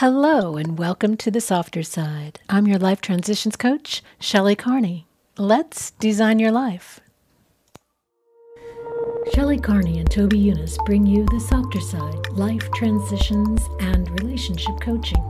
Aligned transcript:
Hello, 0.00 0.58
and 0.58 0.76
welcome 0.76 1.16
to 1.16 1.30
the 1.30 1.40
softer 1.40 1.82
side. 1.82 2.38
I'm 2.50 2.66
your 2.66 2.78
life 2.78 3.00
transitions 3.00 3.56
coach, 3.56 4.02
Shelley 4.20 4.54
Carney. 4.54 5.06
Let's 5.38 5.92
design 5.92 6.38
your 6.38 6.52
life. 6.52 7.00
Shelley 9.32 9.58
Carney 9.58 9.98
and 9.98 10.10
Toby 10.10 10.38
Younis 10.38 10.76
bring 10.84 11.06
you 11.06 11.24
the 11.24 11.40
softer 11.40 11.80
side, 11.80 12.28
life 12.32 12.70
transitions, 12.72 13.62
and 13.80 14.10
relationship 14.20 14.78
coaching. 14.82 15.24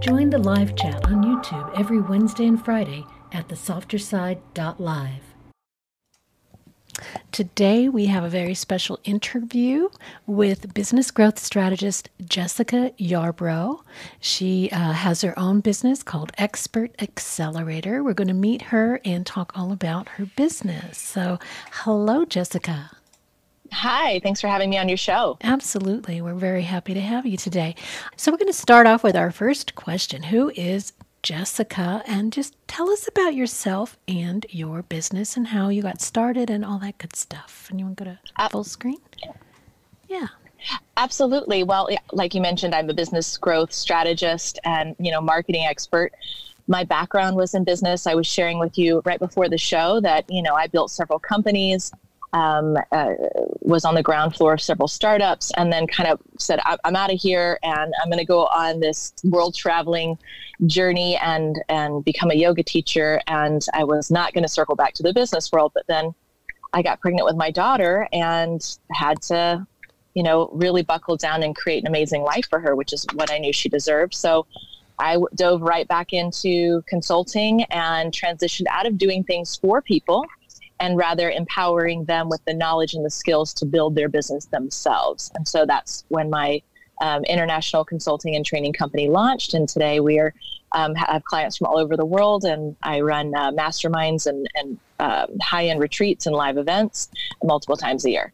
Join 0.00 0.30
the 0.30 0.38
live 0.38 0.74
chat 0.74 1.06
on 1.06 1.22
YouTube 1.22 1.78
every 1.78 2.00
Wednesday 2.00 2.46
and 2.46 2.64
Friday 2.64 3.04
at 3.32 3.48
thesofterside.live. 3.48 5.31
Today, 7.30 7.88
we 7.88 8.06
have 8.06 8.24
a 8.24 8.28
very 8.28 8.54
special 8.54 8.98
interview 9.04 9.88
with 10.26 10.74
business 10.74 11.10
growth 11.10 11.38
strategist 11.38 12.08
Jessica 12.24 12.92
Yarbrough. 12.98 13.80
She 14.20 14.70
uh, 14.70 14.92
has 14.92 15.22
her 15.22 15.38
own 15.38 15.60
business 15.60 16.02
called 16.02 16.32
Expert 16.38 16.90
Accelerator. 17.00 18.02
We're 18.02 18.14
going 18.14 18.28
to 18.28 18.34
meet 18.34 18.62
her 18.62 19.00
and 19.04 19.26
talk 19.26 19.52
all 19.56 19.72
about 19.72 20.08
her 20.10 20.26
business. 20.26 20.98
So, 20.98 21.38
hello, 21.70 22.24
Jessica. 22.24 22.90
Hi, 23.72 24.20
thanks 24.20 24.40
for 24.40 24.48
having 24.48 24.68
me 24.68 24.76
on 24.76 24.88
your 24.88 24.98
show. 24.98 25.38
Absolutely. 25.42 26.20
We're 26.20 26.34
very 26.34 26.62
happy 26.62 26.92
to 26.92 27.00
have 27.00 27.24
you 27.24 27.38
today. 27.38 27.74
So, 28.16 28.30
we're 28.30 28.38
going 28.38 28.46
to 28.48 28.52
start 28.52 28.86
off 28.86 29.02
with 29.02 29.16
our 29.16 29.30
first 29.30 29.74
question 29.74 30.24
Who 30.24 30.50
is 30.54 30.92
Jessica, 31.22 32.02
and 32.06 32.32
just 32.32 32.56
tell 32.66 32.90
us 32.90 33.06
about 33.06 33.34
yourself 33.34 33.96
and 34.08 34.44
your 34.50 34.82
business 34.82 35.36
and 35.36 35.48
how 35.48 35.68
you 35.68 35.82
got 35.82 36.00
started 36.00 36.50
and 36.50 36.64
all 36.64 36.78
that 36.80 36.98
good 36.98 37.14
stuff. 37.14 37.68
And 37.70 37.78
you 37.78 37.86
want 37.86 37.98
to 37.98 38.04
go 38.04 38.10
to 38.10 38.18
uh, 38.36 38.48
full 38.48 38.64
screen? 38.64 38.98
Yeah. 40.08 40.26
Absolutely. 40.96 41.64
Well, 41.64 41.88
like 42.12 42.34
you 42.34 42.40
mentioned, 42.40 42.74
I'm 42.74 42.88
a 42.90 42.94
business 42.94 43.36
growth 43.36 43.72
strategist 43.72 44.58
and, 44.64 44.94
you 44.98 45.10
know, 45.10 45.20
marketing 45.20 45.64
expert. 45.64 46.12
My 46.68 46.84
background 46.84 47.36
was 47.36 47.54
in 47.54 47.64
business. 47.64 48.06
I 48.06 48.14
was 48.14 48.26
sharing 48.26 48.58
with 48.58 48.78
you 48.78 49.02
right 49.04 49.18
before 49.18 49.48
the 49.48 49.58
show 49.58 50.00
that, 50.00 50.24
you 50.28 50.42
know, 50.42 50.54
I 50.54 50.68
built 50.68 50.90
several 50.90 51.18
companies 51.18 51.92
um, 52.32 52.76
uh, 52.92 53.12
was 53.60 53.84
on 53.84 53.94
the 53.94 54.02
ground 54.02 54.34
floor 54.34 54.54
of 54.54 54.60
several 54.60 54.88
startups 54.88 55.52
and 55.56 55.72
then 55.72 55.86
kind 55.86 56.08
of 56.08 56.18
said, 56.38 56.60
I'm 56.84 56.96
out 56.96 57.12
of 57.12 57.20
here 57.20 57.58
and 57.62 57.92
I'm 58.02 58.08
going 58.08 58.18
to 58.18 58.24
go 58.24 58.46
on 58.46 58.80
this 58.80 59.12
world 59.24 59.54
traveling 59.54 60.18
journey 60.66 61.16
and, 61.16 61.62
and 61.68 62.04
become 62.04 62.30
a 62.30 62.34
yoga 62.34 62.62
teacher. 62.62 63.20
And 63.26 63.64
I 63.74 63.84
was 63.84 64.10
not 64.10 64.32
going 64.32 64.44
to 64.44 64.48
circle 64.48 64.76
back 64.76 64.94
to 64.94 65.02
the 65.02 65.12
business 65.12 65.52
world, 65.52 65.72
but 65.74 65.86
then 65.88 66.14
I 66.72 66.82
got 66.82 67.00
pregnant 67.00 67.26
with 67.26 67.36
my 67.36 67.50
daughter 67.50 68.08
and 68.12 68.62
had 68.92 69.20
to, 69.22 69.66
you 70.14 70.22
know, 70.22 70.48
really 70.52 70.82
buckle 70.82 71.16
down 71.16 71.42
and 71.42 71.54
create 71.54 71.82
an 71.82 71.86
amazing 71.86 72.22
life 72.22 72.46
for 72.48 72.60
her, 72.60 72.74
which 72.74 72.94
is 72.94 73.06
what 73.12 73.30
I 73.30 73.38
knew 73.38 73.52
she 73.52 73.68
deserved. 73.68 74.14
So 74.14 74.46
I 74.98 75.18
dove 75.34 75.60
right 75.60 75.86
back 75.86 76.14
into 76.14 76.82
consulting 76.86 77.64
and 77.64 78.10
transitioned 78.12 78.66
out 78.70 78.86
of 78.86 78.96
doing 78.96 79.22
things 79.24 79.56
for 79.56 79.82
people 79.82 80.24
and 80.82 80.98
rather 80.98 81.30
empowering 81.30 82.04
them 82.06 82.28
with 82.28 82.44
the 82.44 82.52
knowledge 82.52 82.94
and 82.94 83.04
the 83.04 83.10
skills 83.10 83.54
to 83.54 83.64
build 83.64 83.94
their 83.94 84.08
business 84.08 84.46
themselves. 84.46 85.30
And 85.36 85.46
so 85.46 85.64
that's 85.64 86.04
when 86.08 86.28
my 86.28 86.60
um, 87.00 87.22
international 87.24 87.84
consulting 87.84 88.34
and 88.34 88.44
training 88.44 88.72
company 88.72 89.08
launched. 89.08 89.54
And 89.54 89.68
today 89.68 90.00
we 90.00 90.18
are 90.18 90.34
um, 90.72 90.94
have 90.96 91.22
clients 91.24 91.56
from 91.56 91.68
all 91.68 91.78
over 91.78 91.96
the 91.96 92.04
world, 92.04 92.44
and 92.44 92.74
I 92.82 93.00
run 93.00 93.34
uh, 93.34 93.52
masterminds 93.52 94.26
and, 94.26 94.48
and 94.54 94.78
uh, 94.98 95.26
high 95.40 95.66
end 95.66 95.80
retreats 95.80 96.26
and 96.26 96.34
live 96.34 96.56
events 96.56 97.10
multiple 97.44 97.76
times 97.76 98.04
a 98.04 98.10
year. 98.10 98.32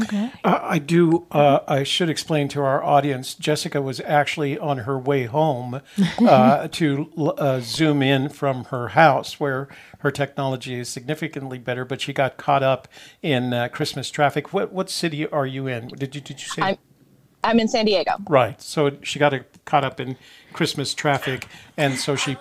Okay. 0.00 0.30
Uh, 0.44 0.60
I 0.62 0.78
do. 0.78 1.26
Uh, 1.32 1.60
I 1.66 1.82
should 1.82 2.08
explain 2.08 2.46
to 2.48 2.62
our 2.62 2.82
audience. 2.82 3.34
Jessica 3.34 3.82
was 3.82 4.00
actually 4.00 4.56
on 4.56 4.78
her 4.78 4.96
way 4.96 5.24
home 5.24 5.80
uh, 6.20 6.68
to 6.68 7.10
uh, 7.16 7.60
zoom 7.60 8.00
in 8.00 8.28
from 8.28 8.64
her 8.66 8.88
house, 8.88 9.40
where 9.40 9.68
her 9.98 10.12
technology 10.12 10.74
is 10.74 10.88
significantly 10.88 11.58
better. 11.58 11.84
But 11.84 12.00
she 12.00 12.12
got 12.12 12.36
caught 12.36 12.62
up 12.62 12.86
in 13.20 13.52
uh, 13.52 13.68
Christmas 13.68 14.10
traffic. 14.10 14.52
What 14.52 14.72
what 14.72 14.90
city 14.90 15.26
are 15.26 15.46
you 15.46 15.66
in? 15.66 15.88
Did 15.88 16.14
you 16.14 16.20
did 16.20 16.40
you 16.40 16.46
say? 16.46 16.62
I'm, 16.62 16.78
I'm 17.42 17.58
in 17.58 17.66
San 17.66 17.84
Diego. 17.86 18.12
Right. 18.28 18.62
So 18.62 18.96
she 19.02 19.18
got 19.18 19.34
caught 19.64 19.84
up 19.84 19.98
in 19.98 20.16
Christmas 20.52 20.94
traffic, 20.94 21.48
and 21.76 21.98
so 21.98 22.14
she 22.14 22.36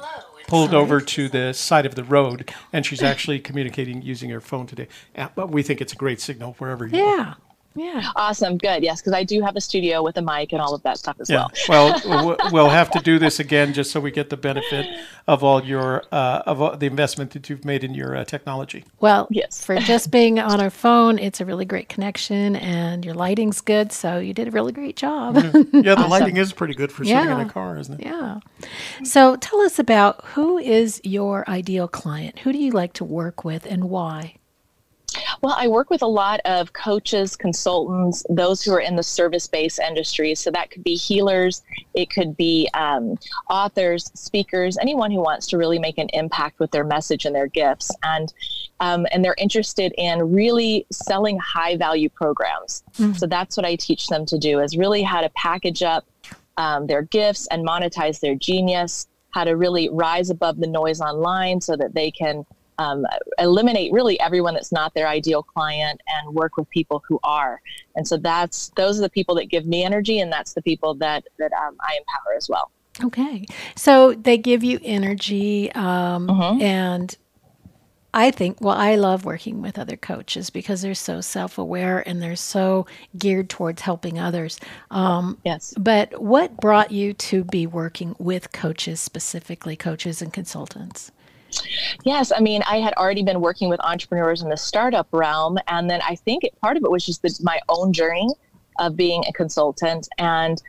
pulled 0.50 0.74
over 0.74 1.00
to 1.00 1.30
the 1.30 1.54
side 1.54 1.86
of 1.86 1.96
the 1.96 2.04
road, 2.04 2.52
and 2.74 2.86
she's 2.86 3.02
actually 3.02 3.40
communicating 3.40 4.02
using 4.02 4.30
her 4.30 4.42
phone 4.42 4.68
today. 4.68 4.88
But 5.36 5.50
we 5.52 5.64
think 5.64 5.82
it's 5.82 5.94
a 5.94 5.96
great 5.96 6.20
signal 6.22 6.54
wherever 6.60 6.86
you 6.86 6.98
yeah. 6.98 7.04
are. 7.32 7.38
Yeah. 7.76 8.12
Awesome. 8.16 8.58
Good. 8.58 8.84
Yes, 8.84 9.02
because 9.02 9.14
I 9.14 9.24
do 9.24 9.42
have 9.42 9.56
a 9.56 9.62
studio 9.62 10.04
with 10.04 10.18
a 10.18 10.22
mic 10.22 10.52
and 10.52 10.62
all 10.62 10.74
of 10.74 10.84
that 10.84 10.98
stuff 10.98 11.18
as 11.20 11.30
yeah. 11.30 11.46
well. 11.68 12.02
well, 12.08 12.38
we'll 12.52 12.70
have 12.70 12.90
to 12.92 13.00
do 13.00 13.20
this 13.20 13.40
again 13.40 13.74
just 13.74 13.92
so 13.92 14.00
we 14.00 14.12
get 14.12 14.30
the 14.30 14.38
benefit 14.38 14.88
of 15.28 15.44
all 15.44 15.64
your 15.64 16.04
uh, 16.12 16.42
of 16.46 16.62
all 16.62 16.76
the 16.76 16.88
investment 16.88 17.32
that 17.32 17.50
you've 17.50 17.64
made 17.64 17.84
in 17.84 17.94
your 17.94 18.16
uh, 18.16 18.26
technology. 18.26 18.84
Well, 19.00 19.28
yes. 19.30 19.64
for 19.64 19.78
just 19.78 20.12
being 20.12 20.40
on 20.40 20.60
our 20.60 20.70
phone, 20.70 21.20
it's 21.20 21.40
a 21.40 21.46
really 21.46 21.66
great 21.66 21.90
connection, 21.90 22.56
and 22.56 23.06
your 23.06 23.14
lighting's 23.14 23.62
good. 23.62 23.92
So 23.92 24.18
you 24.18 24.34
did 24.34 24.48
a 24.48 24.52
really 24.52 24.72
great 24.72 24.96
job. 24.96 25.36
Mm-hmm. 25.36 25.78
Yeah, 25.78 25.96
the 25.96 26.02
awesome. 26.02 26.10
lighting 26.10 26.38
is 26.38 26.52
pretty 26.52 26.74
good 26.74 26.92
for 26.92 27.04
sitting 27.04 27.18
yeah. 27.18 27.40
in 27.40 27.48
a 27.48 27.50
car, 27.50 27.78
isn't 27.78 28.02
it? 28.02 28.06
Yeah. 28.06 28.40
So 29.04 29.36
tell 29.36 29.62
us 29.62 29.78
about 29.78 30.26
who 30.26 30.58
is 30.58 31.00
your 31.04 31.48
ideal 31.50 31.88
client. 31.88 32.40
Who 32.40 32.52
do 32.52 32.58
you 32.58 32.72
like 32.72 32.94
to 32.94 33.06
work 33.06 33.44
with, 33.44 33.66
and 33.66 33.86
why? 33.86 34.39
Well, 35.42 35.56
I 35.58 35.68
work 35.68 35.90
with 35.90 36.02
a 36.02 36.08
lot 36.08 36.40
of 36.46 36.74
coaches, 36.74 37.36
consultants, 37.36 38.26
those 38.30 38.62
who 38.62 38.74
are 38.74 38.80
in 38.80 38.96
the 38.96 39.04
service 39.04 39.48
based 39.48 39.80
industry. 39.80 40.36
So 40.36 40.52
that 40.52 40.72
could 40.72 40.84
be 40.84 40.96
healers, 40.96 41.62
it 41.94 42.10
could 42.10 42.36
be 42.36 42.70
um, 42.74 43.18
authors, 43.50 44.12
speakers, 44.14 44.78
anyone 44.78 45.12
who 45.12 45.22
wants 45.22 45.48
to 45.48 45.58
really 45.58 45.80
make 45.80 45.98
an 45.98 46.10
impact 46.14 46.60
with 46.60 46.72
their 46.72 46.84
message 46.84 47.26
and 47.26 47.34
their 47.34 47.48
gifts. 47.48 47.92
And 48.04 48.34
um, 48.82 49.06
and 49.12 49.24
they're 49.24 49.36
interested 49.38 49.94
in 49.98 50.32
really 50.34 50.86
selling 50.92 51.38
high 51.38 51.76
value 51.76 52.10
programs. 52.10 52.84
Mm-hmm. 52.98 53.14
So 53.14 53.28
that's 53.28 53.58
what 53.58 53.66
I 53.66 53.76
teach 53.76 54.08
them 54.08 54.26
to 54.28 54.38
do 54.38 54.60
is 54.60 54.78
really 54.78 55.04
how 55.04 55.22
to 55.22 55.30
package 55.30 55.84
up 55.84 56.06
um, 56.58 56.88
their 56.88 57.04
gifts 57.04 57.48
and 57.48 57.66
monetize 57.66 58.20
their 58.20 58.36
genius, 58.36 59.08
how 59.32 59.44
to 59.44 59.56
really 59.56 59.90
rise 59.90 60.30
above 60.30 60.60
the 60.60 60.68
noise 60.68 61.02
online 61.02 61.62
so 61.62 61.76
that 61.76 61.94
they 61.94 62.12
can 62.12 62.46
um, 62.80 63.06
eliminate 63.38 63.92
really 63.92 64.20
everyone 64.20 64.56
that's 64.56 64.72
not 64.72 64.94
their 64.94 65.08
ideal 65.08 65.44
client 65.44 66.02
and 66.08 66.34
work 66.34 66.58
with 66.58 66.68
people 66.70 67.04
who 67.08 67.20
are. 67.24 67.62
And 67.96 68.08
so 68.08 68.18
that's 68.18 68.70
those 68.76 68.98
are 68.98 69.02
the 69.02 69.10
people 69.10 69.36
that 69.36 69.46
give 69.46 69.66
me 69.66 69.84
energy, 69.84 70.20
and 70.20 70.32
that's 70.32 70.54
the 70.54 70.62
people 70.62 70.96
that 70.96 71.26
that 71.38 71.52
um, 71.54 71.76
I 71.82 71.98
empower 71.98 72.36
as 72.36 72.50
well. 72.50 72.72
Okay, 73.04 73.46
so 73.76 74.14
they 74.14 74.38
give 74.38 74.64
you 74.64 74.80
energy, 74.84 75.72
um, 75.74 76.28
mm-hmm. 76.28 76.62
and 76.62 77.16
I 78.14 78.32
think, 78.32 78.58
well, 78.60 78.76
I 78.76 78.96
love 78.96 79.24
working 79.24 79.62
with 79.62 79.78
other 79.78 79.96
coaches 79.96 80.50
because 80.50 80.82
they're 80.82 80.96
so 80.96 81.22
self 81.22 81.58
aware 81.58 82.08
and 82.08 82.22
they're 82.22 82.36
so 82.36 82.88
geared 83.18 83.50
towards 83.50 83.84
helping 83.84 84.18
others. 84.18 84.60
Um, 84.90 85.38
yes. 85.46 85.74
But 85.78 86.22
what 86.22 86.58
brought 86.58 86.92
you 86.92 87.14
to 87.14 87.44
be 87.44 87.68
working 87.68 88.16
with 88.18 88.52
coaches, 88.52 89.00
specifically 89.00 89.76
coaches 89.76 90.22
and 90.22 90.34
consultants? 90.34 91.12
Yes, 92.04 92.32
I 92.36 92.40
mean, 92.40 92.62
I 92.68 92.78
had 92.78 92.94
already 92.94 93.24
been 93.24 93.42
working 93.42 93.70
with 93.70 93.80
entrepreneurs 93.82 94.42
in 94.42 94.50
the 94.50 94.58
startup 94.58 95.08
realm, 95.12 95.58
and 95.68 95.90
then 95.90 96.02
I 96.08 96.16
think 96.16 96.44
it, 96.44 96.60
part 96.62 96.78
of 96.78 96.84
it 96.84 96.92
was 96.92 97.06
just 97.06 97.22
the, 97.22 97.38
my 97.44 97.60
own 97.70 97.94
journey 97.94 98.30
of 98.80 98.96
being 98.96 99.24
a 99.28 99.34
consultant. 99.34 100.08
And 100.18 100.62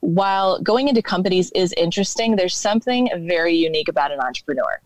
while 0.00 0.60
going 0.60 0.88
into 0.88 1.02
companies 1.02 1.50
is 1.54 1.72
interesting, 1.76 2.36
there's 2.36 2.56
something 2.56 3.10
very 3.26 3.54
unique 3.54 3.88
about 3.88 4.12
an 4.12 4.20
entrepreneur 4.20 4.80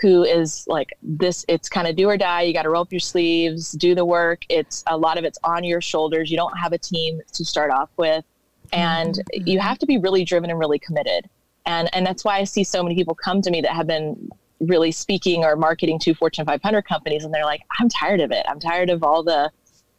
who 0.00 0.24
is 0.24 0.66
like 0.68 0.92
this 1.02 1.44
it's 1.48 1.68
kind 1.68 1.86
of 1.86 1.96
do 1.96 2.08
or 2.08 2.16
die. 2.16 2.42
You 2.42 2.52
got 2.52 2.62
to 2.62 2.70
roll 2.70 2.82
up 2.82 2.92
your 2.92 3.00
sleeves 3.00 3.72
do 3.72 3.94
the 3.94 4.04
work. 4.04 4.44
It's 4.48 4.84
a 4.86 4.96
lot 4.96 5.16
of 5.18 5.24
it's 5.24 5.38
on 5.42 5.64
your 5.64 5.80
shoulders. 5.80 6.30
You 6.30 6.36
don't 6.36 6.56
have 6.58 6.72
a 6.72 6.78
team 6.78 7.20
to 7.32 7.44
start 7.44 7.70
off 7.70 7.90
with. 7.96 8.24
And 8.72 9.14
mm-hmm. 9.14 9.46
you 9.46 9.58
have 9.60 9.78
to 9.78 9.86
be 9.86 9.96
really 9.98 10.24
driven 10.24 10.50
and 10.50 10.58
really 10.58 10.78
committed. 10.78 11.28
And 11.64 11.88
and 11.94 12.06
that's 12.06 12.24
why 12.24 12.38
i 12.38 12.44
see 12.44 12.62
so 12.62 12.82
many 12.82 12.94
people 12.94 13.14
come 13.14 13.40
to 13.42 13.50
me 13.50 13.60
that 13.62 13.72
have 13.72 13.86
been 13.86 14.30
really 14.60 14.92
speaking 14.92 15.44
or 15.44 15.56
marketing 15.56 15.98
to 16.00 16.14
Fortune 16.14 16.44
500 16.46 16.82
companies, 16.82 17.24
and 17.24 17.32
they're 17.32 17.44
like, 17.44 17.62
I'm 17.78 17.88
tired 17.88 18.20
of 18.20 18.30
it. 18.30 18.44
I'm 18.48 18.60
tired 18.60 18.90
of 18.90 19.02
all 19.02 19.22
the, 19.22 19.50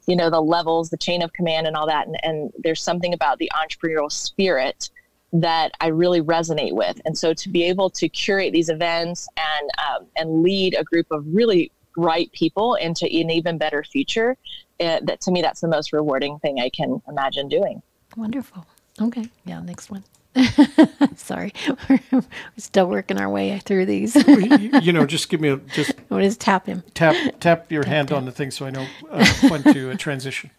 you 0.08 0.16
know, 0.16 0.30
the 0.30 0.42
levels, 0.42 0.90
the 0.90 0.98
chain 0.98 1.22
of 1.22 1.34
command, 1.34 1.68
and 1.68 1.76
all 1.76 1.88
that. 1.88 2.08
And, 2.08 2.18
and 2.24 2.52
there's 2.60 2.82
something 2.82 3.14
about 3.14 3.38
the 3.40 3.52
entrepreneurial 3.56 4.12
spirit 4.12 4.90
that 5.34 5.72
I 5.82 5.88
really 5.88 6.22
resonate 6.22 6.74
with. 6.74 7.02
And 7.06 7.18
so 7.18 7.34
to 7.34 7.50
be 7.50 7.64
able 7.64 7.90
to 7.92 8.08
curate 8.08 8.54
these 8.54 8.70
events 8.70 9.28
and 9.38 9.70
um, 9.88 10.08
and 10.16 10.42
lead 10.42 10.76
a 10.78 10.84
group 10.84 11.08
of 11.12 11.26
really 11.28 11.72
bright 11.96 12.32
people 12.32 12.76
into 12.76 13.06
an 13.06 13.30
even 13.30 13.58
better 13.58 13.84
future, 13.84 14.38
it, 14.80 15.06
that 15.06 15.22
to 15.22 15.32
me 15.32 15.42
that's 15.42 15.62
the 15.62 15.68
most 15.68 15.92
rewarding 15.92 16.40
thing 16.40 16.60
I 16.60 16.70
can 16.70 17.02
imagine 17.08 17.50
doing. 17.50 17.82
Wonderful. 18.16 18.66
Okay. 19.02 19.30
Yeah. 19.46 19.62
Next 19.62 19.92
one. 19.92 20.04
Sorry, 21.16 21.54
we're 21.90 22.24
still 22.58 22.88
working 22.88 23.20
our 23.20 23.30
way 23.30 23.58
through 23.60 23.86
these. 23.86 24.16
you, 24.16 24.70
you 24.82 24.94
know, 24.94 25.06
just 25.06 25.30
give 25.30 25.42
me 25.42 25.50
a 25.50 25.58
just 25.58 25.92
what 26.10 26.24
is 26.24 26.38
tap 26.38 26.66
him? 26.66 26.84
tap 26.94 27.16
tap 27.40 27.72
your 27.72 27.86
hand 27.86 28.12
on 28.12 28.26
the 28.26 28.32
thing 28.32 28.52
so 28.52 28.66
I 28.66 28.70
know 28.70 28.88
uh, 29.10 29.26
when 29.50 29.64
to 29.64 29.92
uh, 29.92 29.96
transition. 29.96 30.52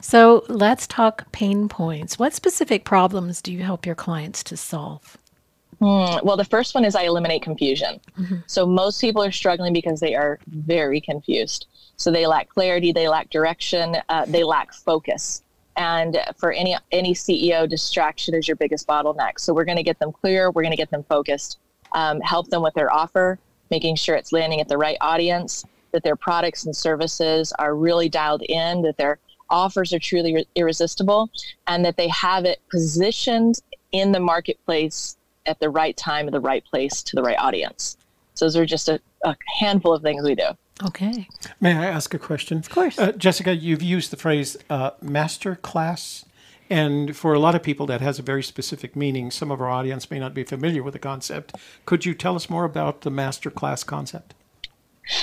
So 0.00 0.44
let's 0.48 0.86
talk 0.86 1.30
pain 1.32 1.68
points. 1.68 2.18
What 2.18 2.34
specific 2.34 2.84
problems 2.84 3.40
do 3.40 3.52
you 3.52 3.62
help 3.62 3.86
your 3.86 3.94
clients 3.94 4.42
to 4.44 4.56
solve? 4.56 5.16
Hmm, 5.78 6.18
well, 6.22 6.36
the 6.36 6.44
first 6.44 6.74
one 6.74 6.84
is 6.84 6.94
I 6.94 7.02
eliminate 7.02 7.42
confusion. 7.42 8.00
So 8.46 8.66
most 8.66 9.00
people 9.00 9.22
are 9.22 9.32
struggling 9.32 9.72
because 9.72 10.00
they 10.00 10.14
are 10.14 10.38
very 10.46 11.00
confused. 11.00 11.66
So 11.96 12.10
they 12.10 12.26
lack 12.26 12.48
clarity, 12.48 12.92
they 12.92 13.08
lack 13.08 13.30
direction, 13.30 13.96
uh, 14.08 14.24
they 14.26 14.42
lack 14.42 14.72
focus. 14.72 15.42
And 15.76 16.18
for 16.38 16.52
any 16.52 16.76
any 16.90 17.14
CEO, 17.14 17.68
distraction 17.68 18.34
is 18.34 18.48
your 18.48 18.56
biggest 18.56 18.86
bottleneck. 18.86 19.38
So 19.38 19.52
we're 19.52 19.64
going 19.64 19.76
to 19.76 19.82
get 19.82 19.98
them 19.98 20.12
clear, 20.12 20.50
we're 20.50 20.62
going 20.62 20.72
to 20.72 20.76
get 20.76 20.90
them 20.90 21.04
focused, 21.04 21.58
um, 21.92 22.20
help 22.20 22.48
them 22.48 22.62
with 22.62 22.74
their 22.74 22.92
offer, 22.92 23.38
making 23.70 23.96
sure 23.96 24.14
it's 24.14 24.32
landing 24.32 24.60
at 24.60 24.68
the 24.68 24.78
right 24.78 24.96
audience, 25.00 25.64
that 25.92 26.02
their 26.02 26.16
products 26.16 26.64
and 26.64 26.74
services 26.74 27.52
are 27.58 27.74
really 27.74 28.08
dialed 28.08 28.42
in, 28.42 28.82
that 28.82 28.96
their 28.96 29.18
offers 29.50 29.92
are 29.92 29.98
truly 29.98 30.34
re- 30.34 30.48
irresistible, 30.54 31.30
and 31.66 31.84
that 31.84 31.96
they 31.96 32.08
have 32.08 32.44
it 32.44 32.60
positioned 32.70 33.56
in 33.92 34.12
the 34.12 34.20
marketplace 34.20 35.16
at 35.46 35.58
the 35.60 35.70
right 35.70 35.96
time, 35.96 36.26
at 36.26 36.32
the 36.32 36.40
right 36.40 36.64
place, 36.64 37.02
to 37.02 37.16
the 37.16 37.22
right 37.22 37.38
audience. 37.38 37.96
So 38.34 38.44
those 38.44 38.56
are 38.56 38.66
just 38.66 38.88
a, 38.88 39.00
a 39.24 39.36
handful 39.58 39.94
of 39.94 40.02
things 40.02 40.22
we 40.24 40.34
do. 40.34 40.48
Okay. 40.84 41.28
May 41.60 41.74
I 41.74 41.86
ask 41.86 42.12
a 42.12 42.18
question? 42.18 42.58
Of 42.58 42.68
course. 42.70 42.98
Uh, 42.98 43.12
Jessica, 43.12 43.54
you've 43.56 43.82
used 43.82 44.10
the 44.10 44.16
phrase 44.16 44.56
uh, 44.68 44.90
master 45.00 45.56
class. 45.56 46.24
And 46.68 47.16
for 47.16 47.32
a 47.32 47.38
lot 47.38 47.54
of 47.54 47.62
people, 47.62 47.86
that 47.86 48.00
has 48.00 48.18
a 48.18 48.22
very 48.22 48.42
specific 48.42 48.96
meaning. 48.96 49.30
Some 49.30 49.50
of 49.52 49.60
our 49.60 49.70
audience 49.70 50.10
may 50.10 50.18
not 50.18 50.34
be 50.34 50.42
familiar 50.42 50.82
with 50.82 50.94
the 50.94 50.98
concept. 50.98 51.54
Could 51.86 52.04
you 52.04 52.12
tell 52.12 52.34
us 52.34 52.50
more 52.50 52.64
about 52.64 53.02
the 53.02 53.10
master 53.10 53.50
class 53.50 53.84
concept? 53.84 54.34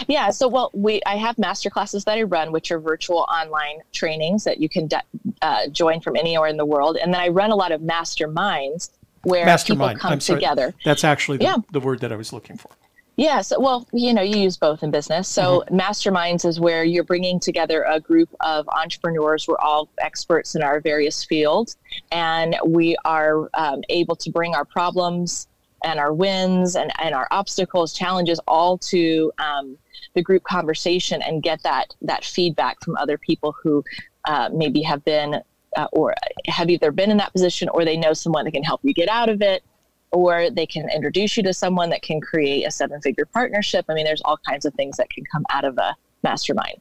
Yeah, 0.07 0.29
so 0.29 0.47
well, 0.47 0.71
we 0.73 1.01
I 1.05 1.17
have 1.17 1.37
master 1.37 1.69
classes 1.69 2.05
that 2.05 2.17
I 2.17 2.23
run, 2.23 2.53
which 2.53 2.71
are 2.71 2.79
virtual 2.79 3.25
online 3.29 3.81
trainings 3.91 4.45
that 4.45 4.61
you 4.61 4.69
can 4.69 4.87
de- 4.87 5.03
uh, 5.41 5.67
join 5.67 5.99
from 5.99 6.15
anywhere 6.15 6.47
in 6.47 6.55
the 6.55 6.65
world, 6.65 6.95
and 6.95 7.13
then 7.13 7.19
I 7.19 7.27
run 7.27 7.51
a 7.51 7.55
lot 7.57 7.73
of 7.73 7.81
masterminds 7.81 8.91
where 9.23 9.45
Mastermind. 9.45 9.97
people 9.97 10.01
come 10.01 10.13
I'm 10.13 10.19
sorry. 10.21 10.39
together. 10.39 10.73
That's 10.85 11.03
actually 11.03 11.39
the, 11.39 11.43
Yeah. 11.43 11.57
the 11.73 11.81
word 11.81 11.99
that 11.99 12.13
I 12.13 12.15
was 12.15 12.31
looking 12.31 12.55
for. 12.57 12.69
Yeah, 13.15 13.41
so 13.41 13.59
well, 13.59 13.87
you 13.93 14.11
know, 14.11 14.23
you 14.23 14.37
use 14.39 14.57
both 14.57 14.81
in 14.81 14.89
business. 14.89 15.27
So 15.27 15.63
masterminds 15.69 16.45
is 16.45 16.59
where 16.59 16.83
you're 16.83 17.03
bringing 17.03 17.39
together 17.39 17.83
a 17.83 17.99
group 17.99 18.29
of 18.39 18.67
entrepreneurs. 18.69 19.47
We're 19.47 19.59
all 19.59 19.89
experts 19.99 20.55
in 20.55 20.63
our 20.63 20.79
various 20.79 21.23
fields, 21.23 21.77
and 22.11 22.55
we 22.65 22.95
are 23.05 23.49
um, 23.53 23.83
able 23.89 24.15
to 24.15 24.31
bring 24.31 24.55
our 24.55 24.65
problems 24.65 25.47
and 25.83 25.99
our 25.99 26.13
wins 26.13 26.75
and, 26.75 26.91
and 26.99 27.13
our 27.13 27.27
obstacles, 27.29 27.93
challenges, 27.93 28.39
all 28.47 28.79
to 28.79 29.31
um, 29.37 29.77
the 30.15 30.21
group 30.23 30.43
conversation 30.43 31.21
and 31.21 31.43
get 31.43 31.61
that 31.63 31.93
that 32.01 32.25
feedback 32.25 32.81
from 32.83 32.95
other 32.97 33.19
people 33.19 33.55
who 33.61 33.83
uh, 34.25 34.49
maybe 34.51 34.81
have 34.81 35.05
been 35.05 35.39
uh, 35.75 35.87
or 35.91 36.15
have 36.47 36.69
either 36.69 36.91
been 36.91 37.11
in 37.11 37.17
that 37.17 37.31
position 37.31 37.69
or 37.69 37.85
they 37.85 37.97
know 37.97 38.13
someone 38.13 38.45
that 38.45 38.51
can 38.51 38.63
help 38.63 38.81
you 38.83 38.93
get 38.93 39.09
out 39.09 39.29
of 39.29 39.41
it 39.41 39.63
or 40.13 40.49
they 40.49 40.65
can 40.65 40.87
introduce 40.89 41.35
you 41.35 41.43
to 41.43 41.53
someone 41.53 41.89
that 41.89 42.03
can 42.03 42.21
create 42.21 42.63
a 42.65 42.71
seven 42.71 43.01
figure 43.01 43.25
partnership. 43.25 43.85
I 43.89 43.93
mean, 43.95 44.05
there's 44.05 44.21
all 44.23 44.37
kinds 44.47 44.63
of 44.63 44.73
things 44.75 44.95
that 44.97 45.09
can 45.09 45.25
come 45.25 45.43
out 45.49 45.65
of 45.65 45.77
a 45.77 45.95
mastermind. 46.23 46.79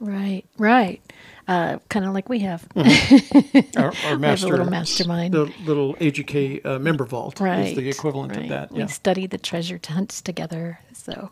Right. 0.00 0.44
Right. 0.56 1.00
Uh, 1.46 1.78
kind 1.90 2.06
of 2.06 2.14
like 2.14 2.28
we 2.30 2.38
have. 2.40 2.66
Our, 2.76 2.82
our 2.86 3.90
We 3.90 3.96
have 4.02 4.12
a 4.12 4.18
master, 4.18 4.46
little 4.48 4.70
mastermind. 4.70 5.34
the 5.34 5.52
little 5.66 5.94
AGK 5.96 6.64
uh, 6.64 6.78
member 6.78 7.04
vault 7.04 7.38
right. 7.40 7.68
is 7.68 7.76
the 7.76 7.88
equivalent 7.88 8.34
right. 8.34 8.44
of 8.44 8.48
that. 8.48 8.72
We 8.72 8.78
Yeah. 8.80 8.86
study 8.86 9.26
the 9.26 9.36
treasure 9.38 9.78
hunts 9.86 10.22
together. 10.22 10.80
So, 10.94 11.30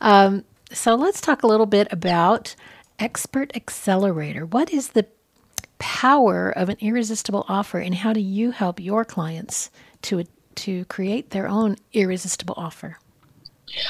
um, 0.00 0.44
so 0.72 0.94
let's 0.94 1.20
talk 1.20 1.42
a 1.42 1.46
little 1.46 1.66
bit 1.66 1.88
about 1.90 2.54
Expert 3.00 3.56
Accelerator. 3.56 4.46
What 4.46 4.72
is 4.72 4.88
the 4.88 5.06
power 5.78 6.50
of 6.50 6.68
an 6.68 6.76
irresistible 6.80 7.44
offer, 7.48 7.78
and 7.78 7.94
how 7.96 8.12
do 8.12 8.20
you 8.20 8.52
help 8.52 8.78
your 8.78 9.04
clients 9.04 9.70
to 10.04 10.24
to 10.54 10.84
create 10.86 11.30
their 11.30 11.48
own 11.48 11.76
irresistible 11.92 12.54
offer? 12.56 12.98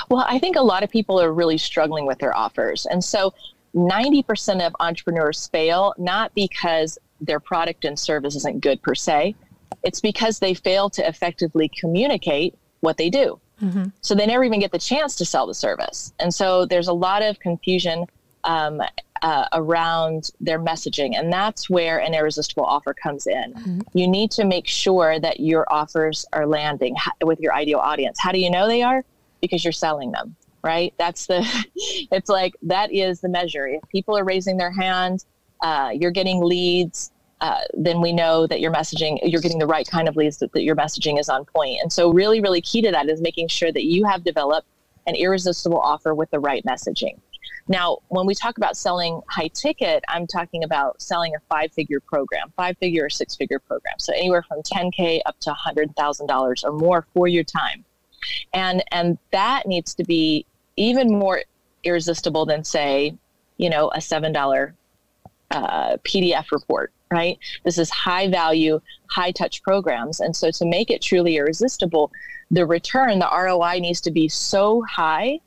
Well, 0.09 0.25
I 0.27 0.39
think 0.39 0.57
a 0.57 0.63
lot 0.63 0.83
of 0.83 0.91
people 0.91 1.21
are 1.21 1.33
really 1.33 1.59
struggling 1.59 2.07
with 2.07 2.19
their 2.19 2.35
offers. 2.35 2.87
And 2.87 3.05
so 3.05 3.35
90% 3.75 4.67
of 4.67 4.75
entrepreneurs 4.81 5.49
fail 5.49 5.95
not 5.99 6.35
because 6.35 6.99
their 7.21 7.41
product 7.41 7.85
and 7.85 7.99
service 7.99 8.35
isn't 8.37 8.61
good 8.61 8.81
per 8.83 8.95
se, 8.95 9.35
it's 9.83 10.01
because 10.01 10.39
they 10.39 10.55
fail 10.55 10.89
to 10.91 11.07
effectively 11.07 11.71
communicate 11.79 12.55
what 12.81 12.97
they 12.97 13.11
do. 13.11 13.39
So 14.01 14.15
they 14.15 14.27
never 14.27 14.45
even 14.45 14.61
get 14.61 14.73
the 14.73 14.79
chance 14.79 15.17
to 15.17 15.25
sell 15.25 15.47
the 15.47 15.55
service. 15.55 16.13
And 16.19 16.33
so 16.33 16.67
there's 16.67 16.89
a 16.89 16.93
lot 16.93 17.23
of 17.23 17.39
confusion 17.41 18.07
um, 18.45 18.81
uh, 19.25 19.49
around 19.55 20.31
their 20.39 20.61
messaging. 20.61 21.19
And 21.19 21.33
that's 21.33 21.71
where 21.71 21.99
an 21.99 22.13
irresistible 22.13 22.65
offer 22.65 22.93
comes 22.93 23.27
in. 23.27 23.55
You 23.95 24.07
need 24.07 24.31
to 24.33 24.45
make 24.45 24.67
sure 24.67 25.19
that 25.19 25.41
your 25.41 25.65
offers 25.73 26.27
are 26.35 26.47
landing 26.47 26.95
with 27.23 27.41
your 27.41 27.55
ideal 27.55 27.79
audience. 27.79 28.19
How 28.21 28.33
do 28.33 28.39
you 28.39 28.51
know 28.51 28.69
they 28.69 28.83
are? 28.83 29.03
Because 29.41 29.65
you're 29.65 29.73
selling 29.73 30.13
them, 30.13 30.37
right? 30.63 30.93
That's 30.99 31.27
the, 31.27 31.43
it's 32.13 32.29
like 32.29 32.53
that 32.65 32.93
is 32.93 33.23
the 33.23 33.31
measure. 33.31 33.67
If 33.67 33.81
people 33.89 34.17
are 34.17 34.25
raising 34.25 34.59
their 34.59 34.71
hand, 34.71 35.25
uh, 35.63 35.93
you're 35.95 36.11
getting 36.11 36.45
leads, 36.45 37.11
uh, 37.41 37.61
then 37.73 38.03
we 38.03 38.13
know 38.13 38.47
that 38.47 38.61
your 38.61 38.73
messaging, 38.73 39.19
you're 39.23 39.41
getting 39.41 39.59
the 39.59 39.67
right 39.67 39.89
kind 39.89 40.07
of 40.07 40.17
leads, 40.17 40.37
that, 40.39 40.53
that 40.53 40.65
your 40.65 40.77
messaging 40.77 41.19
is 41.19 41.31
on 41.31 41.47
point. 41.47 41.79
And 41.81 41.91
so, 41.91 42.13
really, 42.13 42.43
really 42.43 42.61
key 42.61 42.83
to 42.83 42.91
that 42.91 43.09
is 43.09 43.23
making 43.23 43.49
sure 43.49 43.73
that 43.73 43.85
you 43.85 44.05
have 44.05 44.23
developed 44.23 44.69
an 45.07 45.15
irresistible 45.15 45.81
offer 45.81 46.15
with 46.15 46.31
the 46.31 46.41
right 46.41 46.65
messaging. 46.65 47.19
Now, 47.67 47.99
when 48.09 48.27
we 48.27 48.35
talk 48.35 48.59
about 48.59 48.77
selling 48.77 49.21
high 49.29 49.49
ticket, 49.49 50.05
I'm 50.09 50.27
talking 50.27 50.65
about 50.65 51.01
selling 51.01 51.35
a 51.35 51.41
five 51.49 51.73
figure 51.73 52.01
program, 52.01 52.53
five 52.57 52.77
figure 52.79 53.07
or 53.07 53.11
six 53.11 53.35
figure 53.35 53.59
program. 53.59 53.95
So 53.99 54.13
anywhere 54.13 54.43
from 54.43 54.63
10K 54.63 55.21
up 55.25 55.39
to 55.41 55.51
$100,000 55.53 56.65
or 56.65 56.73
more 56.73 57.07
for 57.15 57.27
your 57.27 57.45
time. 57.45 57.85
And, 58.53 58.85
and 58.91 59.19
that 59.33 59.67
needs 59.67 59.95
to 59.95 60.05
be 60.05 60.47
even 60.77 61.19
more 61.19 61.43
irresistible 61.85 62.47
than, 62.47 62.65
say, 62.65 63.17
you 63.57 63.71
know, 63.71 63.89
a 63.91 63.99
$7 63.99 64.73
uh, 65.51 65.97
PDF 65.99 66.51
report, 66.51 66.93
right? 67.11 67.39
This 67.65 67.79
is 67.79 67.91
high 67.91 68.29
value, 68.29 68.81
high 69.11 69.31
touch 69.31 69.63
programs. 69.63 70.21
And 70.21 70.35
so 70.35 70.51
to 70.51 70.67
make 70.67 70.91
it 70.91 71.01
truly 71.01 71.37
irresistible, 71.37 72.11
the 72.51 72.67
return, 72.67 73.19
the 73.19 73.31
ROI 73.31 73.79
needs 73.81 74.01
to 74.03 74.11
be 74.11 74.29
so 74.29 74.83
high 74.83 75.41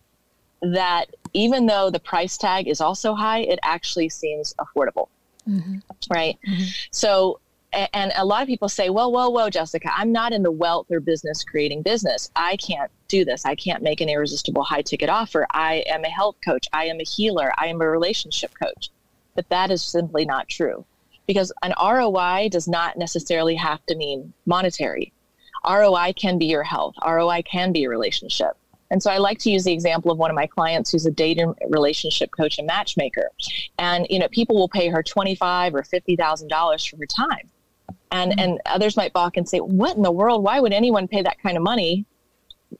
that 0.61 1.05
even 1.37 1.67
though 1.67 1.91
the 1.91 1.99
price 1.99 2.35
tag 2.35 2.67
is 2.67 2.81
also 2.81 3.13
high, 3.13 3.41
it 3.41 3.59
actually 3.61 4.09
seems 4.09 4.55
affordable, 4.59 5.07
mm-hmm. 5.47 5.77
right? 6.11 6.37
Mm-hmm. 6.47 6.63
So, 6.91 7.39
and 7.93 8.11
a 8.15 8.25
lot 8.25 8.41
of 8.41 8.47
people 8.47 8.69
say, 8.69 8.89
well, 8.89 9.11
whoa, 9.11 9.29
whoa, 9.29 9.51
Jessica, 9.51 9.91
I'm 9.95 10.11
not 10.11 10.33
in 10.33 10.41
the 10.41 10.51
wealth 10.51 10.87
or 10.89 10.99
business 10.99 11.43
creating 11.43 11.83
business. 11.83 12.31
I 12.35 12.55
can't 12.57 12.89
do 13.07 13.23
this. 13.23 13.45
I 13.45 13.53
can't 13.53 13.83
make 13.83 14.01
an 14.01 14.09
irresistible 14.09 14.63
high 14.63 14.81
ticket 14.81 15.09
offer. 15.09 15.45
I 15.51 15.83
am 15.87 16.03
a 16.03 16.09
health 16.09 16.37
coach. 16.43 16.65
I 16.73 16.85
am 16.85 16.99
a 16.99 17.03
healer. 17.03 17.51
I 17.57 17.67
am 17.67 17.81
a 17.81 17.87
relationship 17.87 18.51
coach. 18.59 18.89
But 19.35 19.47
that 19.49 19.69
is 19.69 19.83
simply 19.83 20.25
not 20.25 20.47
true 20.47 20.85
because 21.27 21.53
an 21.61 21.73
ROI 21.79 22.49
does 22.49 22.67
not 22.67 22.97
necessarily 22.97 23.53
have 23.55 23.85
to 23.85 23.95
mean 23.95 24.33
monetary. 24.47 25.13
ROI 25.69 26.13
can 26.15 26.39
be 26.39 26.47
your 26.47 26.63
health, 26.63 26.95
ROI 27.05 27.43
can 27.43 27.71
be 27.73 27.81
your 27.81 27.91
relationship. 27.91 28.57
And 28.89 29.03
so 29.03 29.11
I 29.11 29.17
like 29.17 29.37
to 29.39 29.51
use 29.51 29.63
the 29.63 29.73
example 29.73 30.11
of 30.11 30.17
one 30.17 30.29
of 30.29 30.35
my 30.35 30.47
clients 30.47 30.91
who's 30.91 31.05
a 31.05 31.11
dating 31.11 31.53
relationship 31.69 32.31
coach 32.31 32.57
and 32.57 32.67
matchmaker. 32.67 33.29
And 33.77 34.07
you 34.09 34.19
know, 34.19 34.27
people 34.29 34.55
will 34.55 34.69
pay 34.69 34.89
her 34.89 35.03
twenty-five 35.03 35.75
or 35.75 35.83
fifty 35.83 36.15
thousand 36.15 36.47
dollars 36.47 36.85
for 36.85 36.97
her 36.97 37.05
time. 37.05 37.49
And 38.11 38.39
and 38.39 38.59
others 38.65 38.95
might 38.95 39.13
balk 39.13 39.37
and 39.37 39.47
say, 39.47 39.59
What 39.59 39.97
in 39.97 40.03
the 40.03 40.11
world? 40.11 40.43
Why 40.43 40.59
would 40.59 40.73
anyone 40.73 41.07
pay 41.07 41.21
that 41.21 41.41
kind 41.41 41.57
of 41.57 41.63
money 41.63 42.05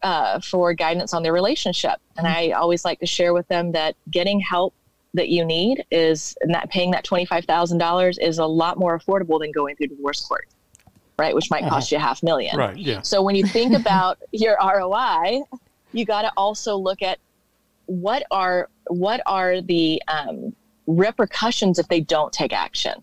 uh, 0.02 0.40
for 0.40 0.74
guidance 0.74 1.14
on 1.14 1.24
their 1.24 1.34
relationship? 1.34 2.00
And 2.18 2.26
I 2.28 2.52
always 2.52 2.86
like 2.86 3.00
to 3.00 3.06
share 3.06 3.34
with 3.34 3.48
them 3.48 3.74
that 3.74 3.96
getting 4.10 4.40
help 4.40 4.74
that 5.14 5.30
you 5.30 5.44
need 5.44 5.84
is 5.92 6.36
not 6.46 6.70
paying 6.70 6.92
that 6.92 7.06
$25,000 7.06 8.18
is 8.22 8.38
a 8.38 8.46
lot 8.46 8.78
more 8.78 8.98
affordable 8.98 9.40
than 9.40 9.52
going 9.52 9.76
through 9.76 9.88
divorce 9.88 10.22
court, 10.26 10.48
right? 11.18 11.34
Which 11.34 11.50
might 11.50 11.68
cost 11.68 11.92
you 11.92 11.98
a 11.98 12.02
half 12.02 12.22
million. 12.22 12.56
Right. 12.56 12.78
Yeah. 12.78 13.02
So 13.02 13.22
when 13.22 13.36
you 13.36 13.46
think 13.46 13.74
about 13.76 14.20
your 14.32 14.58
ROI, 14.62 15.42
you 15.98 16.06
got 16.06 16.24
to 16.24 16.32
also 16.38 16.76
look 16.76 17.02
at 17.02 17.20
what 17.86 18.24
are 18.32 18.70
what 18.88 19.22
are 19.26 19.62
the 19.62 20.02
um, 20.08 20.54
repercussions 20.88 21.80
if 21.80 21.88
they 21.88 22.00
don't 22.00 22.32
take 22.32 22.54
action. 22.54 22.94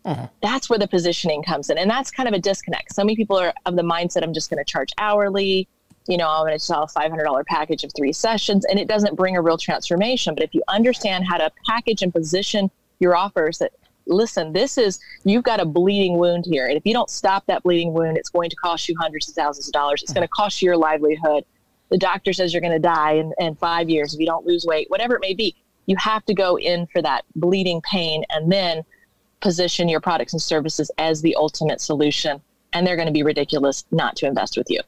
That's 0.43 0.71
where 0.71 0.79
the 0.79 0.89
positioning 0.89 1.43
comes 1.43 1.71
in, 1.71 1.79
and 1.79 1.91
that's 1.91 2.11
kind 2.11 2.29
of 2.29 2.35
a 2.35 2.39
disconnect. 2.39 2.95
So 2.95 3.03
many 3.03 3.17
people 3.17 3.37
are 3.39 3.53
of 3.67 3.77
the 3.77 3.83
mindset 3.83 4.23
I'm 4.23 4.33
just 4.33 4.51
going 4.51 4.63
to 4.63 4.71
charge 4.71 4.91
hourly. 4.99 5.69
You 6.07 6.19
know, 6.19 6.29
I'm 6.29 6.43
going 6.43 6.53
to 6.53 6.59
sell 6.59 6.83
a 6.83 6.87
$500 6.87 7.47
package 7.47 7.83
of 7.83 7.91
three 7.97 8.13
sessions, 8.13 8.67
and 8.67 8.79
it 8.79 8.89
doesn't 8.89 9.17
bring 9.17 9.37
a 9.37 9.43
real 9.43 9.57
transformation. 9.57 10.35
But 10.35 10.45
if 10.45 10.55
you 10.55 10.63
understand 10.69 11.25
how 11.27 11.39
to 11.39 11.51
package 11.67 12.03
and 12.03 12.13
position 12.13 12.71
your 13.01 13.17
offers 13.17 13.59
that 13.59 13.73
listen, 14.07 14.53
this 14.53 14.77
is, 14.79 15.01
you've 15.25 15.45
got 15.45 15.61
a 15.61 15.65
bleeding 15.65 16.19
wound 16.19 16.45
here. 16.47 16.67
And 16.67 16.77
if 16.77 16.85
you 16.85 16.93
don't 16.93 17.11
stop 17.11 17.47
that 17.47 17.63
bleeding 17.63 17.93
wound, 17.93 18.17
it's 18.17 18.29
going 18.29 18.51
to 18.51 18.57
cost 18.57 18.89
you 18.89 18.95
hundreds 19.01 19.29
of 19.29 19.35
thousands 19.35 19.69
of 19.69 19.73
dollars. 19.73 20.03
It's 20.03 20.13
going 20.13 20.27
to 20.27 20.29
cost 20.29 20.61
you 20.61 20.67
your 20.67 20.77
livelihood. 20.77 21.45
The 21.95 21.99
doctor 21.99 22.33
says 22.33 22.53
you're 22.53 22.61
going 22.61 22.73
to 22.73 22.81
die 22.81 23.13
in, 23.13 23.33
in 23.39 23.55
five 23.55 23.89
years 23.89 24.15
if 24.15 24.19
you 24.19 24.27
don't 24.27 24.45
lose 24.45 24.65
weight, 24.67 24.91
whatever 24.91 25.15
it 25.15 25.21
may 25.21 25.33
be. 25.33 25.55
You 25.87 25.95
have 25.95 26.25
to 26.25 26.35
go 26.35 26.59
in 26.59 26.89
for 26.89 27.01
that 27.01 27.25
bleeding 27.37 27.81
pain 27.83 28.25
and 28.31 28.51
then 28.51 28.83
position 29.41 29.89
your 29.89 30.01
products 30.01 30.33
and 30.33 30.43
services 30.43 30.91
as 30.99 31.23
the 31.23 31.37
ultimate 31.37 31.81
solution. 31.81 32.43
And 32.73 32.85
they're 32.85 32.97
going 32.97 33.07
to 33.07 33.13
be 33.13 33.23
ridiculous 33.23 33.85
not 33.93 34.17
to 34.17 34.27
invest 34.27 34.57
with 34.57 34.69
you. 34.71 34.81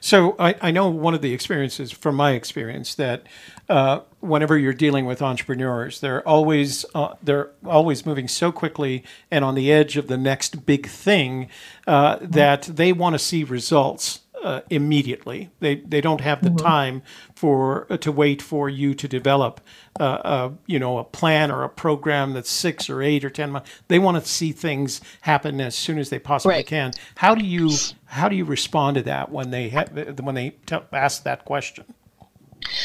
So 0.00 0.36
I, 0.38 0.54
I 0.62 0.70
know 0.70 0.88
one 0.88 1.14
of 1.14 1.20
the 1.20 1.34
experiences 1.34 1.90
from 1.90 2.14
my 2.14 2.30
experience 2.32 2.94
that 2.94 3.26
uh, 3.68 4.02
whenever 4.20 4.56
you're 4.56 4.72
dealing 4.72 5.04
with 5.04 5.20
entrepreneurs, 5.20 5.98
they're 5.98 6.26
always 6.28 6.84
uh, 6.94 7.14
they're 7.20 7.50
always 7.66 8.06
moving 8.06 8.28
so 8.28 8.52
quickly 8.52 9.02
and 9.32 9.44
on 9.44 9.56
the 9.56 9.72
edge 9.72 9.96
of 9.96 10.06
the 10.06 10.16
next 10.16 10.64
big 10.64 10.86
thing 10.86 11.48
uh, 11.88 12.18
that 12.20 12.62
they 12.62 12.92
want 12.92 13.14
to 13.14 13.18
see 13.18 13.42
results 13.42 14.20
uh, 14.42 14.60
immediately. 14.70 15.50
They 15.60 15.76
they 15.76 16.00
don't 16.00 16.20
have 16.20 16.42
the 16.42 16.50
mm-hmm. 16.50 16.64
time 16.64 17.02
for 17.34 17.86
uh, 17.90 17.96
to 17.98 18.12
wait 18.12 18.42
for 18.42 18.68
you 18.68 18.94
to 18.94 19.08
develop, 19.08 19.60
uh, 20.00 20.18
a, 20.24 20.52
you 20.66 20.78
know, 20.78 20.98
a 20.98 21.04
plan 21.04 21.50
or 21.50 21.62
a 21.62 21.68
program 21.68 22.32
that's 22.32 22.50
six 22.50 22.90
or 22.90 23.02
eight 23.02 23.24
or 23.24 23.30
ten 23.30 23.52
months. 23.52 23.70
They 23.88 23.98
want 23.98 24.22
to 24.22 24.28
see 24.28 24.52
things 24.52 25.00
happen 25.22 25.60
as 25.60 25.74
soon 25.74 25.98
as 25.98 26.10
they 26.10 26.18
possibly 26.18 26.56
right. 26.56 26.66
can. 26.66 26.92
How 27.16 27.34
do 27.34 27.44
you 27.44 27.70
how 28.04 28.28
do 28.28 28.36
you 28.36 28.44
respond 28.44 28.96
to 28.96 29.02
that 29.04 29.30
when 29.30 29.50
they 29.50 29.68
ha- 29.68 29.86
when 30.20 30.34
they 30.34 30.50
t- 30.66 30.76
ask 30.92 31.22
that 31.24 31.44
question? 31.44 31.84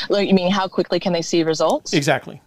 Like, 0.09 0.27
you 0.27 0.33
mean 0.33 0.51
how 0.51 0.67
quickly 0.67 0.99
can 0.99 1.13
they 1.13 1.21
see 1.21 1.43
results? 1.43 1.93
Exactly. 1.93 2.41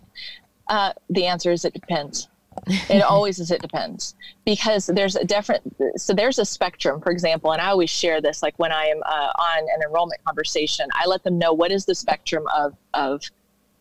Uh, 0.68 0.92
the 1.08 1.26
answer 1.26 1.52
is 1.52 1.64
it 1.64 1.74
depends 1.74 2.28
it 2.90 3.02
always 3.02 3.38
is 3.38 3.50
it 3.50 3.60
depends. 3.60 4.14
Because 4.44 4.86
there's 4.86 5.16
a 5.16 5.24
different 5.24 5.62
so 5.96 6.12
there's 6.14 6.38
a 6.38 6.44
spectrum 6.44 7.00
for 7.00 7.10
example 7.10 7.52
and 7.52 7.60
i 7.60 7.66
always 7.66 7.90
share 7.90 8.20
this 8.20 8.42
like 8.42 8.58
when 8.58 8.72
i 8.72 8.84
am 8.84 9.02
uh, 9.04 9.32
on 9.38 9.58
an 9.58 9.82
enrollment 9.84 10.22
conversation 10.24 10.88
i 10.94 11.06
let 11.06 11.22
them 11.24 11.38
know 11.38 11.52
what 11.52 11.70
is 11.70 11.84
the 11.84 11.94
spectrum 11.94 12.44
of 12.56 12.74
of 12.94 13.22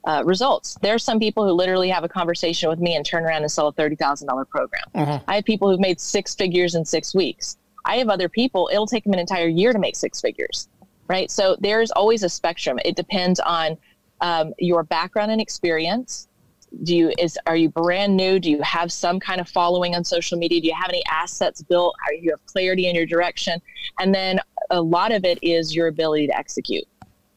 uh, 0.08 0.24
results. 0.26 0.78
There's 0.82 1.04
some 1.04 1.20
people 1.20 1.46
who 1.46 1.52
literally 1.52 1.90
have 1.90 2.06
a 2.06 2.10
conversation 2.10 2.70
with 2.70 2.80
me 2.80 2.96
and 2.96 3.06
turn 3.06 3.26
around 3.26 3.42
and 3.42 3.52
sell 3.52 3.68
a 3.68 3.74
$30000 3.74 4.48
program. 4.48 4.82
Uh-huh. 4.96 5.20
i 5.28 5.36
have 5.36 5.44
people 5.44 5.70
who've 5.70 5.80
made 5.80 6.00
six 6.00 6.34
figures 6.34 6.74
in 6.74 6.86
six 6.86 7.14
weeks. 7.14 7.58
I 7.84 7.98
have 7.98 8.08
other 8.08 8.30
people 8.30 8.70
it'll 8.72 8.88
take 8.88 9.04
them 9.04 9.12
an 9.12 9.20
entire 9.20 9.50
year 9.50 9.74
to 9.74 9.80
make 9.80 9.98
six 9.98 10.22
figures 10.22 10.70
right? 11.10 11.30
So 11.30 11.58
there's 11.60 11.92
always 11.92 12.24
a 12.24 12.30
spectrum. 12.30 12.80
It 12.86 12.96
depends 12.96 13.42
on 13.42 13.78
um, 14.22 14.54
your 14.58 14.84
background 14.84 15.32
and 15.32 15.42
experience 15.42 16.29
do 16.84 16.96
you 16.96 17.14
is 17.18 17.38
are 17.46 17.56
you 17.56 17.70
brand 17.70 18.16
new? 18.16 18.40
Do 18.40 18.50
you 18.50 18.62
have 18.62 18.92
some 18.92 19.20
kind 19.20 19.42
of 19.42 19.50
following 19.50 19.96
on 19.96 20.04
social 20.04 20.38
media? 20.38 20.62
Do 20.62 20.68
you 20.68 20.76
have 20.76 20.90
any 20.90 21.04
assets 21.10 21.62
built? 21.62 21.96
Are 22.08 22.14
you 22.14 22.32
have 22.32 22.46
clarity 22.46 22.88
in 22.88 22.96
your 22.96 23.06
direction? 23.06 23.62
And 24.00 24.14
then 24.14 24.40
a 24.70 24.82
lot 24.82 25.12
of 25.12 25.26
it 25.26 25.40
is 25.42 25.76
your 25.76 25.88
ability 25.88 26.28
to 26.28 26.38
execute. 26.38 26.86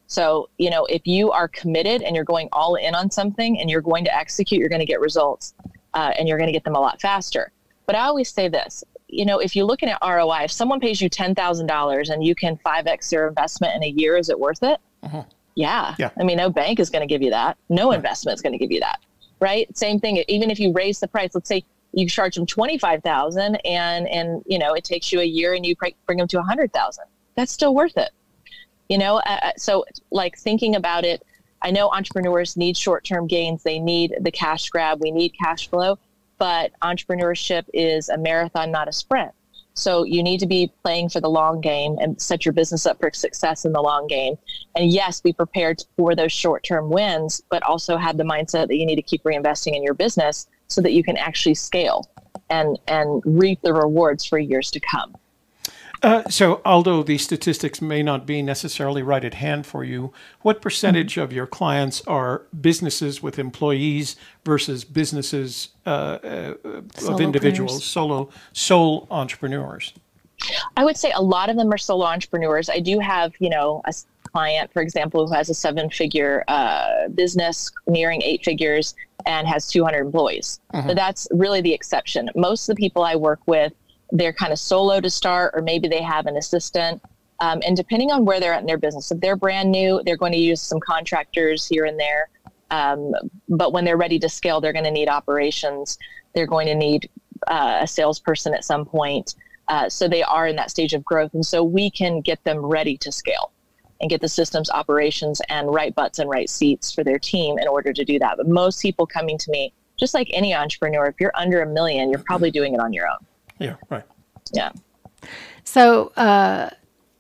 So 0.06 0.48
you 0.58 0.70
know 0.70 0.84
if 0.86 1.06
you 1.06 1.30
are 1.30 1.48
committed 1.48 2.02
and 2.02 2.14
you're 2.14 2.24
going 2.24 2.48
all 2.52 2.74
in 2.74 2.94
on 2.94 3.10
something 3.10 3.58
and 3.58 3.70
you're 3.70 3.80
going 3.80 4.04
to 4.04 4.14
execute 4.14 4.60
you're 4.60 4.68
going 4.68 4.80
to 4.80 4.86
get 4.86 5.00
results 5.00 5.54
uh, 5.94 6.12
and 6.18 6.28
you're 6.28 6.38
going 6.38 6.48
to 6.48 6.52
get 6.52 6.64
them 6.64 6.76
a 6.76 6.80
lot 6.80 7.00
faster. 7.00 7.52
But 7.86 7.96
i 7.96 8.04
always 8.04 8.28
say 8.28 8.48
this 8.48 8.84
you 9.08 9.24
know 9.24 9.38
if 9.38 9.56
you're 9.56 9.66
looking 9.66 9.88
at 9.88 9.98
roi 10.02 10.44
if 10.44 10.52
someone 10.52 10.80
pays 10.80 11.00
you 11.00 11.08
$10000 11.10 12.10
and 12.10 12.24
you 12.24 12.34
can 12.34 12.58
5x 12.64 13.10
their 13.10 13.28
investment 13.28 13.74
in 13.74 13.82
a 13.84 13.88
year 13.88 14.16
is 14.16 14.28
it 14.28 14.38
worth 14.38 14.62
it? 14.62 14.78
Uh-huh. 15.02 15.24
yeah. 15.54 15.96
yeah. 15.98 16.10
I 16.18 16.22
mean 16.22 16.36
no 16.36 16.50
bank 16.50 16.78
is 16.78 16.90
going 16.90 17.06
to 17.06 17.12
give 17.12 17.22
you 17.22 17.30
that. 17.30 17.56
No 17.70 17.92
investment 17.92 18.36
is 18.36 18.42
going 18.42 18.52
to 18.52 18.58
give 18.58 18.70
you 18.70 18.80
that 18.80 19.00
right? 19.42 19.76
Same 19.76 19.98
thing. 19.98 20.22
Even 20.28 20.50
if 20.50 20.60
you 20.60 20.72
raise 20.72 21.00
the 21.00 21.08
price, 21.08 21.34
let's 21.34 21.48
say 21.48 21.64
you 21.92 22.08
charge 22.08 22.36
them 22.36 22.46
25,000 22.46 23.56
and, 23.56 24.08
and, 24.08 24.42
you 24.46 24.58
know, 24.58 24.72
it 24.74 24.84
takes 24.84 25.12
you 25.12 25.20
a 25.20 25.24
year 25.24 25.52
and 25.52 25.66
you 25.66 25.74
bring 26.06 26.18
them 26.18 26.28
to 26.28 26.38
a 26.38 26.42
hundred 26.42 26.72
thousand. 26.72 27.04
That's 27.34 27.50
still 27.50 27.74
worth 27.74 27.96
it. 27.96 28.10
You 28.88 28.98
know, 28.98 29.16
uh, 29.16 29.38
uh, 29.42 29.50
so 29.56 29.84
like 30.12 30.38
thinking 30.38 30.76
about 30.76 31.04
it, 31.04 31.26
I 31.60 31.72
know 31.72 31.90
entrepreneurs 31.90 32.56
need 32.56 32.76
short-term 32.76 33.26
gains. 33.26 33.64
They 33.64 33.80
need 33.80 34.14
the 34.20 34.30
cash 34.30 34.70
grab. 34.70 35.00
We 35.00 35.10
need 35.10 35.30
cash 35.30 35.68
flow, 35.68 35.98
but 36.38 36.70
entrepreneurship 36.80 37.64
is 37.74 38.08
a 38.08 38.18
marathon, 38.18 38.70
not 38.70 38.88
a 38.88 38.92
sprint. 38.92 39.32
So 39.74 40.04
you 40.04 40.22
need 40.22 40.38
to 40.40 40.46
be 40.46 40.72
playing 40.82 41.08
for 41.08 41.20
the 41.20 41.30
long 41.30 41.60
game 41.60 41.96
and 42.00 42.20
set 42.20 42.44
your 42.44 42.52
business 42.52 42.86
up 42.86 43.00
for 43.00 43.10
success 43.12 43.64
in 43.64 43.72
the 43.72 43.80
long 43.80 44.06
game. 44.06 44.34
And 44.76 44.90
yes, 44.90 45.20
be 45.20 45.32
prepared 45.32 45.82
for 45.96 46.14
those 46.14 46.32
short 46.32 46.62
term 46.62 46.90
wins, 46.90 47.42
but 47.50 47.62
also 47.62 47.96
have 47.96 48.16
the 48.16 48.24
mindset 48.24 48.68
that 48.68 48.76
you 48.76 48.86
need 48.86 48.96
to 48.96 49.02
keep 49.02 49.22
reinvesting 49.22 49.74
in 49.74 49.82
your 49.82 49.94
business 49.94 50.46
so 50.68 50.80
that 50.82 50.92
you 50.92 51.02
can 51.02 51.16
actually 51.16 51.54
scale 51.54 52.10
and, 52.50 52.78
and 52.88 53.22
reap 53.24 53.60
the 53.62 53.72
rewards 53.72 54.24
for 54.24 54.38
years 54.38 54.70
to 54.70 54.80
come. 54.80 55.14
Uh, 56.02 56.28
so, 56.28 56.60
although 56.64 57.02
the 57.02 57.16
statistics 57.16 57.80
may 57.80 58.02
not 58.02 58.26
be 58.26 58.42
necessarily 58.42 59.02
right 59.02 59.24
at 59.24 59.34
hand 59.34 59.64
for 59.66 59.84
you, 59.84 60.12
what 60.40 60.60
percentage 60.60 61.12
mm-hmm. 61.12 61.22
of 61.22 61.32
your 61.32 61.46
clients 61.46 62.02
are 62.08 62.42
businesses 62.60 63.22
with 63.22 63.38
employees 63.38 64.16
versus 64.44 64.84
businesses 64.84 65.68
uh, 65.86 66.18
uh, 66.24 66.54
of 67.08 67.20
individuals, 67.20 67.84
solo 67.84 68.28
sole 68.52 69.06
entrepreneurs? 69.10 69.92
I 70.76 70.84
would 70.84 70.96
say 70.96 71.12
a 71.12 71.22
lot 71.22 71.50
of 71.50 71.56
them 71.56 71.72
are 71.72 71.78
solo 71.78 72.04
entrepreneurs. 72.04 72.68
I 72.68 72.80
do 72.80 72.98
have, 72.98 73.32
you 73.38 73.48
know, 73.48 73.80
a 73.84 73.94
client, 74.24 74.72
for 74.72 74.82
example, 74.82 75.28
who 75.28 75.34
has 75.34 75.50
a 75.50 75.54
seven-figure 75.54 76.42
uh, 76.48 77.08
business 77.14 77.70
nearing 77.86 78.22
eight 78.22 78.44
figures 78.44 78.96
and 79.24 79.46
has 79.46 79.68
200 79.68 80.00
employees. 80.00 80.60
Mm-hmm. 80.74 80.88
But 80.88 80.96
that's 80.96 81.28
really 81.30 81.60
the 81.60 81.72
exception. 81.72 82.28
Most 82.34 82.68
of 82.68 82.74
the 82.74 82.80
people 82.80 83.04
I 83.04 83.14
work 83.14 83.40
with 83.46 83.72
they're 84.12 84.32
kind 84.32 84.52
of 84.52 84.58
solo 84.58 85.00
to 85.00 85.10
start, 85.10 85.52
or 85.54 85.62
maybe 85.62 85.88
they 85.88 86.02
have 86.02 86.26
an 86.26 86.36
assistant. 86.36 87.02
Um, 87.40 87.60
and 87.66 87.76
depending 87.76 88.12
on 88.12 88.24
where 88.24 88.38
they're 88.38 88.52
at 88.52 88.60
in 88.60 88.66
their 88.66 88.78
business, 88.78 89.10
if 89.10 89.18
they're 89.20 89.36
brand 89.36 89.72
new, 89.72 90.00
they're 90.04 90.18
going 90.18 90.32
to 90.32 90.38
use 90.38 90.60
some 90.60 90.78
contractors 90.78 91.66
here 91.66 91.86
and 91.86 91.98
there. 91.98 92.28
Um, 92.70 93.12
but 93.48 93.72
when 93.72 93.84
they're 93.84 93.96
ready 93.96 94.18
to 94.20 94.28
scale, 94.28 94.60
they're 94.60 94.72
going 94.72 94.84
to 94.84 94.90
need 94.90 95.08
operations. 95.08 95.98
They're 96.34 96.46
going 96.46 96.66
to 96.68 96.74
need 96.74 97.10
uh, 97.48 97.80
a 97.82 97.86
salesperson 97.86 98.54
at 98.54 98.64
some 98.64 98.84
point. 98.84 99.34
Uh, 99.68 99.88
so 99.88 100.06
they 100.06 100.22
are 100.22 100.46
in 100.46 100.56
that 100.56 100.70
stage 100.70 100.92
of 100.92 101.04
growth. 101.04 101.34
And 101.34 101.44
so 101.44 101.64
we 101.64 101.90
can 101.90 102.20
get 102.20 102.42
them 102.44 102.58
ready 102.58 102.96
to 102.98 103.10
scale 103.10 103.50
and 104.00 104.10
get 104.10 104.20
the 104.20 104.28
systems, 104.28 104.70
operations, 104.70 105.40
and 105.48 105.72
right 105.72 105.94
butts 105.94 106.18
and 106.18 106.28
right 106.28 106.50
seats 106.50 106.92
for 106.92 107.02
their 107.02 107.18
team 107.18 107.58
in 107.58 107.66
order 107.66 107.92
to 107.92 108.04
do 108.04 108.18
that. 108.18 108.36
But 108.36 108.48
most 108.48 108.82
people 108.82 109.06
coming 109.06 109.38
to 109.38 109.50
me, 109.50 109.72
just 109.98 110.14
like 110.14 110.28
any 110.32 110.54
entrepreneur, 110.54 111.06
if 111.06 111.14
you're 111.20 111.32
under 111.34 111.62
a 111.62 111.66
million, 111.66 112.10
you're 112.10 112.22
probably 112.26 112.50
doing 112.50 112.74
it 112.74 112.80
on 112.80 112.92
your 112.92 113.08
own. 113.08 113.18
Yeah, 113.62 113.76
right. 113.90 114.04
Yeah. 114.52 114.72
So, 115.64 116.08
uh, 116.16 116.70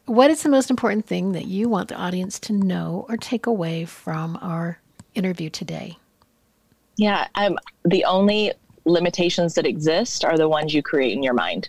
what 0.06 0.30
is 0.30 0.42
the 0.42 0.48
most 0.48 0.70
important 0.70 1.06
thing 1.06 1.32
that 1.32 1.46
you 1.46 1.68
want 1.68 1.88
the 1.88 1.94
audience 1.94 2.38
to 2.40 2.52
know 2.52 3.06
or 3.08 3.16
take 3.16 3.46
away 3.46 3.84
from 3.84 4.36
our 4.42 4.78
interview 5.14 5.48
today? 5.48 5.96
Yeah, 6.96 7.28
I'm, 7.34 7.56
the 7.84 8.04
only 8.04 8.52
limitations 8.84 9.54
that 9.54 9.66
exist 9.66 10.24
are 10.24 10.36
the 10.36 10.48
ones 10.48 10.74
you 10.74 10.82
create 10.82 11.12
in 11.12 11.22
your 11.22 11.34
mind. 11.34 11.68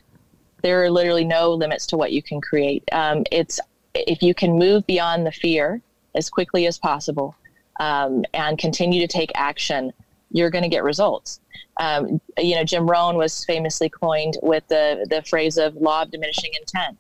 There 0.64 0.84
are 0.84 0.90
literally 0.90 1.26
no 1.26 1.54
limits 1.54 1.86
to 1.88 1.98
what 1.98 2.12
you 2.12 2.24
can 2.24 2.42
create. 2.42 2.84
Um, 2.92 3.24
it's 3.32 3.60
if 3.94 4.24
you 4.24 4.34
can 4.34 4.58
move 4.58 4.86
beyond 4.88 5.26
the 5.26 5.32
fear 5.32 5.82
as 6.16 6.30
quickly 6.30 6.66
as 6.66 6.80
possible 6.80 7.36
um, 7.80 8.24
and 8.34 8.58
continue 8.58 9.00
to 9.02 9.08
take 9.08 9.32
action, 9.36 9.94
you're 10.34 10.50
going 10.50 10.64
to 10.64 10.70
get 10.70 10.84
results. 10.84 11.40
Um, 11.78 12.20
you 12.38 12.56
know, 12.56 12.64
Jim 12.64 12.90
Rohn 12.90 13.16
was 13.16 13.46
famously 13.46 13.90
coined 13.90 14.38
with 14.44 14.68
the 14.68 15.08
the 15.10 15.24
phrase 15.24 15.58
of 15.58 15.76
law 15.76 16.02
of 16.04 16.12
diminishing 16.12 16.52
intent, 16.60 16.98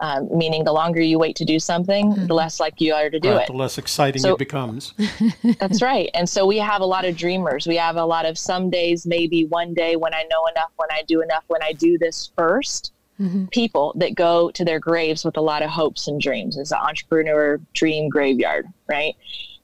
um, 0.00 0.28
meaning 0.32 0.64
the 0.64 0.72
longer 0.72 1.00
you 1.00 1.18
wait 1.18 1.36
to 1.36 1.44
do 1.44 1.58
something, 1.58 2.12
mm-hmm. 2.12 2.26
the 2.26 2.34
less 2.34 2.60
likely 2.60 2.86
you 2.86 2.94
are 2.94 3.10
to 3.10 3.18
do 3.18 3.32
right, 3.32 3.42
it. 3.42 3.46
The 3.48 3.54
less 3.54 3.78
exciting 3.78 4.22
so, 4.22 4.32
it 4.32 4.38
becomes. 4.38 4.94
that's 5.58 5.82
right. 5.82 6.10
And 6.14 6.28
so 6.28 6.46
we 6.46 6.58
have 6.58 6.80
a 6.80 6.86
lot 6.86 7.04
of 7.04 7.16
dreamers. 7.16 7.66
We 7.66 7.76
have 7.76 7.96
a 7.96 8.04
lot 8.04 8.26
of 8.26 8.38
some 8.38 8.70
days, 8.70 9.06
maybe 9.06 9.46
one 9.46 9.74
day 9.74 9.96
when 9.96 10.14
I 10.14 10.24
know 10.30 10.46
enough, 10.46 10.70
when 10.76 10.90
I 10.90 11.02
do 11.06 11.22
enough, 11.22 11.44
when 11.48 11.62
I 11.62 11.72
do 11.72 11.98
this 11.98 12.30
1st 12.36 12.90
mm-hmm. 13.20 13.44
People 13.46 13.94
that 13.96 14.14
go 14.14 14.50
to 14.50 14.64
their 14.64 14.80
graves 14.80 15.24
with 15.24 15.36
a 15.36 15.42
lot 15.42 15.62
of 15.62 15.70
hopes 15.70 16.08
and 16.08 16.20
dreams. 16.20 16.56
It's 16.56 16.72
an 16.72 16.78
entrepreneur 16.78 17.58
dream 17.74 18.08
graveyard, 18.08 18.66
right? 18.88 19.14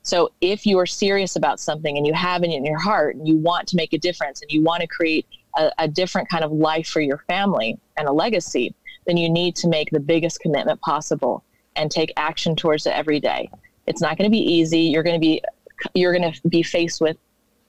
So 0.03 0.33
if 0.41 0.67
you 0.67 0.79
are 0.79 0.87
serious 0.87 1.37
about 1.37 1.61
something 1.61 1.97
and 1.97 2.07
you 2.07 2.13
have 2.13 2.43
it 2.43 2.51
in 2.51 2.65
your 2.65 2.79
heart 2.79 3.17
and 3.17 3.27
you 3.27 3.37
want 3.37 3.69
to 3.69 3.77
make 3.77 3.93
a 3.93 3.99
difference 3.99 4.43
and 4.43 4.51
you 4.51 4.63
want 4.63 4.81
to 4.81 4.87
create 4.87 5.27
a, 5.57 5.71
a 5.79 5.89
different 5.89 6.29
kind 6.29 6.45
of 6.45 6.51
life 6.51 6.89
for 6.89 7.01
your 7.01 7.19
family 7.29 7.79
and 7.97 8.09
a 8.09 8.13
legacy, 8.13 8.75
then 9.07 9.17
you 9.17 9.31
need 9.31 9.55
to 9.57 9.69
make 9.69 9.91
the 9.91 10.01
biggest 10.01 10.41
commitment 10.41 10.81
possible 10.81 11.45
and 11.77 11.91
take 11.91 12.13
action 12.17 12.57
towards 12.57 12.87
it 12.87 12.91
every 12.91 13.21
day. 13.21 13.49
It's 13.87 14.01
not 14.01 14.19
going 14.19 14.29
to 14.29 14.33
be 14.33 14.43
easy. 14.43 14.81
You're 14.81 15.03
going 15.03 15.17
to 15.17 15.21
be 15.21 15.43
you're 15.95 16.17
going 16.17 16.33
to 16.33 16.49
be 16.49 16.63
faced 16.63 17.01
with 17.01 17.17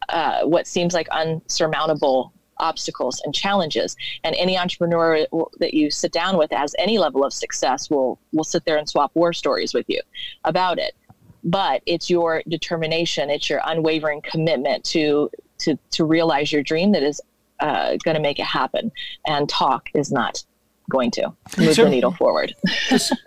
uh, 0.10 0.44
what 0.44 0.68
seems 0.68 0.94
like 0.94 1.08
unsurmountable 1.10 2.32
obstacles 2.58 3.22
and 3.26 3.34
challenges. 3.34 3.96
And 4.24 4.36
any 4.36 4.58
entrepreneur 4.58 5.26
that 5.60 5.74
you 5.74 5.90
sit 5.90 6.12
down 6.12 6.38
with 6.38 6.54
as 6.54 6.76
any 6.78 7.00
level 7.00 7.24
of 7.24 7.34
success 7.34 7.90
will 7.90 8.20
will 8.32 8.44
sit 8.44 8.66
there 8.66 8.78
and 8.78 8.88
swap 8.88 9.12
war 9.16 9.34
stories 9.34 9.74
with 9.74 9.86
you 9.88 10.02
about 10.44 10.78
it 10.78 10.94
but 11.44 11.82
it's 11.86 12.10
your 12.10 12.42
determination 12.48 13.30
it's 13.30 13.50
your 13.50 13.62
unwavering 13.66 14.22
commitment 14.22 14.84
to 14.84 15.30
to 15.58 15.78
to 15.92 16.06
realize 16.06 16.52
your 16.52 16.64
dream 16.64 16.92
that 16.92 17.04
is 17.04 17.22
uh, 17.64 17.98
going 18.04 18.16
to 18.16 18.22
make 18.22 18.40
it 18.40 18.46
happen. 18.46 18.92
And 19.26 19.48
talk 19.48 19.90
is 19.94 20.12
not 20.12 20.44
going 20.90 21.12
to 21.12 21.34
move 21.58 21.76
so, 21.76 21.86
the 21.86 21.90
needle 21.90 22.12
forward. 22.12 22.56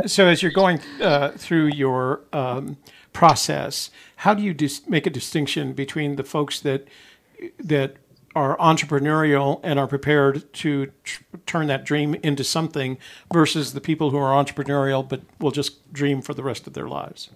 so, 0.06 0.26
as 0.26 0.42
you're 0.42 0.52
going 0.52 0.80
uh, 1.00 1.30
through 1.30 1.68
your 1.68 2.20
um, 2.32 2.76
process, 3.12 3.90
how 4.16 4.34
do 4.34 4.42
you 4.42 4.52
dis- 4.52 4.86
make 4.86 5.06
a 5.06 5.10
distinction 5.10 5.72
between 5.72 6.16
the 6.16 6.24
folks 6.24 6.60
that 6.60 6.86
that 7.58 7.96
are 8.34 8.56
entrepreneurial 8.58 9.60
and 9.62 9.78
are 9.78 9.86
prepared 9.86 10.52
to 10.52 10.92
tr- 11.02 11.22
turn 11.46 11.66
that 11.68 11.84
dream 11.84 12.14
into 12.16 12.44
something 12.44 12.98
versus 13.32 13.72
the 13.72 13.80
people 13.80 14.10
who 14.10 14.18
are 14.18 14.44
entrepreneurial 14.44 15.06
but 15.06 15.22
will 15.40 15.50
just 15.50 15.90
dream 15.90 16.20
for 16.20 16.34
the 16.34 16.42
rest 16.42 16.66
of 16.66 16.74
their 16.74 16.86
lives? 16.86 17.30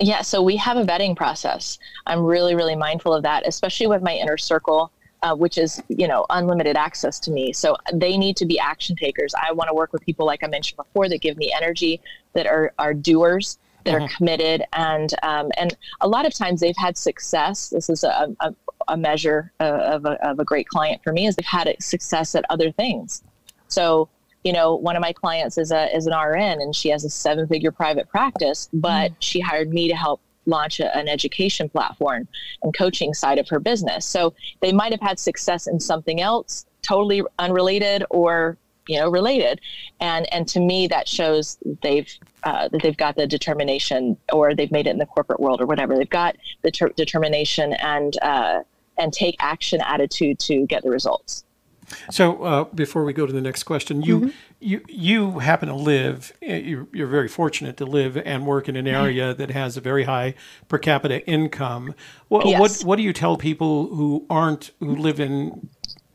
Yeah, 0.00 0.22
so 0.22 0.42
we 0.42 0.56
have 0.56 0.78
a 0.78 0.84
vetting 0.84 1.14
process. 1.14 1.78
I'm 2.06 2.24
really, 2.24 2.54
really 2.54 2.74
mindful 2.74 3.12
of 3.12 3.22
that, 3.22 3.46
especially 3.46 3.86
with 3.86 4.02
my 4.02 4.14
inner 4.14 4.38
circle. 4.38 4.92
Uh, 5.22 5.34
which 5.34 5.58
is 5.58 5.82
you 5.88 6.08
know 6.08 6.24
unlimited 6.30 6.78
access 6.78 7.20
to 7.20 7.30
me 7.30 7.52
so 7.52 7.76
they 7.92 8.16
need 8.16 8.38
to 8.38 8.46
be 8.46 8.58
action 8.58 8.96
takers 8.96 9.34
i 9.34 9.52
want 9.52 9.68
to 9.68 9.74
work 9.74 9.92
with 9.92 10.00
people 10.00 10.24
like 10.24 10.42
i 10.42 10.46
mentioned 10.46 10.78
before 10.78 11.10
that 11.10 11.20
give 11.20 11.36
me 11.36 11.52
energy 11.54 12.00
that 12.32 12.46
are 12.46 12.72
are 12.78 12.94
doers 12.94 13.58
that 13.84 13.92
mm-hmm. 13.92 14.04
are 14.04 14.08
committed 14.16 14.64
and 14.72 15.12
um, 15.22 15.50
and 15.58 15.76
a 16.00 16.08
lot 16.08 16.24
of 16.24 16.32
times 16.32 16.58
they've 16.58 16.74
had 16.78 16.96
success 16.96 17.68
this 17.68 17.90
is 17.90 18.02
a, 18.02 18.34
a, 18.40 18.54
a 18.88 18.96
measure 18.96 19.52
of 19.60 20.06
a, 20.06 20.12
of 20.26 20.38
a 20.38 20.44
great 20.44 20.66
client 20.68 21.02
for 21.04 21.12
me 21.12 21.26
is 21.26 21.36
they've 21.36 21.44
had 21.44 21.70
success 21.80 22.34
at 22.34 22.42
other 22.48 22.72
things 22.72 23.22
so 23.68 24.08
you 24.44 24.52
know, 24.52 24.74
one 24.74 24.96
of 24.96 25.02
my 25.02 25.12
clients 25.12 25.58
is 25.58 25.70
a 25.70 25.94
is 25.94 26.06
an 26.06 26.14
RN 26.16 26.60
and 26.60 26.74
she 26.74 26.88
has 26.88 27.04
a 27.04 27.10
seven 27.10 27.46
figure 27.46 27.72
private 27.72 28.08
practice, 28.08 28.68
but 28.72 29.12
mm. 29.12 29.16
she 29.20 29.40
hired 29.40 29.70
me 29.70 29.88
to 29.88 29.94
help 29.94 30.20
launch 30.46 30.80
a, 30.80 30.96
an 30.96 31.08
education 31.08 31.68
platform 31.68 32.26
and 32.62 32.76
coaching 32.76 33.12
side 33.12 33.38
of 33.38 33.48
her 33.48 33.60
business. 33.60 34.06
So 34.06 34.34
they 34.60 34.72
might 34.72 34.92
have 34.92 35.00
had 35.00 35.18
success 35.18 35.66
in 35.66 35.78
something 35.78 36.20
else, 36.20 36.64
totally 36.82 37.22
unrelated 37.38 38.04
or 38.10 38.56
you 38.88 38.98
know 38.98 39.10
related, 39.10 39.60
and 40.00 40.32
and 40.32 40.48
to 40.48 40.60
me 40.60 40.86
that 40.88 41.06
shows 41.06 41.58
they've 41.82 42.10
uh, 42.44 42.68
that 42.68 42.82
they've 42.82 42.96
got 42.96 43.16
the 43.16 43.26
determination 43.26 44.16
or 44.32 44.54
they've 44.54 44.72
made 44.72 44.86
it 44.86 44.90
in 44.90 44.98
the 44.98 45.06
corporate 45.06 45.40
world 45.40 45.60
or 45.60 45.66
whatever. 45.66 45.96
They've 45.96 46.08
got 46.08 46.36
the 46.62 46.70
ter- 46.70 46.88
determination 46.90 47.74
and 47.74 48.16
uh, 48.22 48.62
and 48.98 49.12
take 49.12 49.36
action 49.38 49.80
attitude 49.84 50.38
to 50.40 50.66
get 50.66 50.82
the 50.82 50.90
results. 50.90 51.44
So 52.10 52.42
uh, 52.42 52.64
before 52.64 53.04
we 53.04 53.12
go 53.12 53.26
to 53.26 53.32
the 53.32 53.40
next 53.40 53.64
question, 53.64 54.02
you 54.02 54.20
mm-hmm. 54.20 54.28
you 54.60 54.80
you 54.88 55.38
happen 55.40 55.68
to 55.68 55.74
live. 55.74 56.32
Eh, 56.42 56.58
you're, 56.58 56.88
you're, 56.92 57.06
very 57.06 57.28
fortunate 57.28 57.76
to 57.78 57.86
live 57.86 58.16
and 58.16 58.46
work 58.46 58.68
in 58.68 58.76
an 58.76 58.84
mm-hmm. 58.84 58.94
area 58.94 59.34
that 59.34 59.50
has 59.50 59.76
a 59.76 59.80
very 59.80 60.04
high 60.04 60.34
per 60.68 60.78
capita 60.78 61.26
income. 61.26 61.94
What 62.28 62.46
yes. 62.46 62.60
what, 62.60 62.80
what 62.82 62.96
do 62.96 63.02
you 63.02 63.12
tell 63.12 63.36
people 63.36 63.94
who 63.94 64.26
aren't 64.30 64.70
who 64.80 64.94
live 64.94 65.20
in 65.20 65.68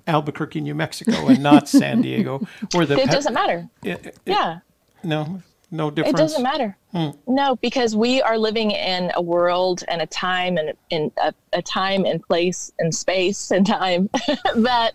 Albuquerque, 0.07 0.61
New 0.61 0.75
Mexico, 0.75 1.27
and 1.27 1.41
not 1.41 1.67
San 1.69 2.01
Diego, 2.01 2.47
or 2.73 2.85
the 2.85 2.97
it 2.97 3.09
doesn't 3.09 3.33
matter. 3.33 3.69
It, 3.83 4.05
it, 4.05 4.17
yeah. 4.25 4.59
No. 5.03 5.41
No 5.71 5.89
difference. 5.89 6.19
It 6.19 6.21
doesn't 6.21 6.43
matter. 6.43 6.77
Hmm. 6.91 7.09
No, 7.27 7.55
because 7.57 7.95
we 7.95 8.21
are 8.21 8.37
living 8.37 8.71
in 8.71 9.11
a 9.15 9.21
world 9.21 9.83
and 9.87 10.01
a 10.01 10.05
time 10.05 10.57
and 10.57 10.73
in 10.89 11.11
a, 11.21 11.33
a 11.53 11.61
time 11.61 12.05
and 12.05 12.21
place 12.21 12.71
and 12.79 12.93
space 12.93 13.51
and 13.51 13.65
time 13.65 14.09
that 14.55 14.93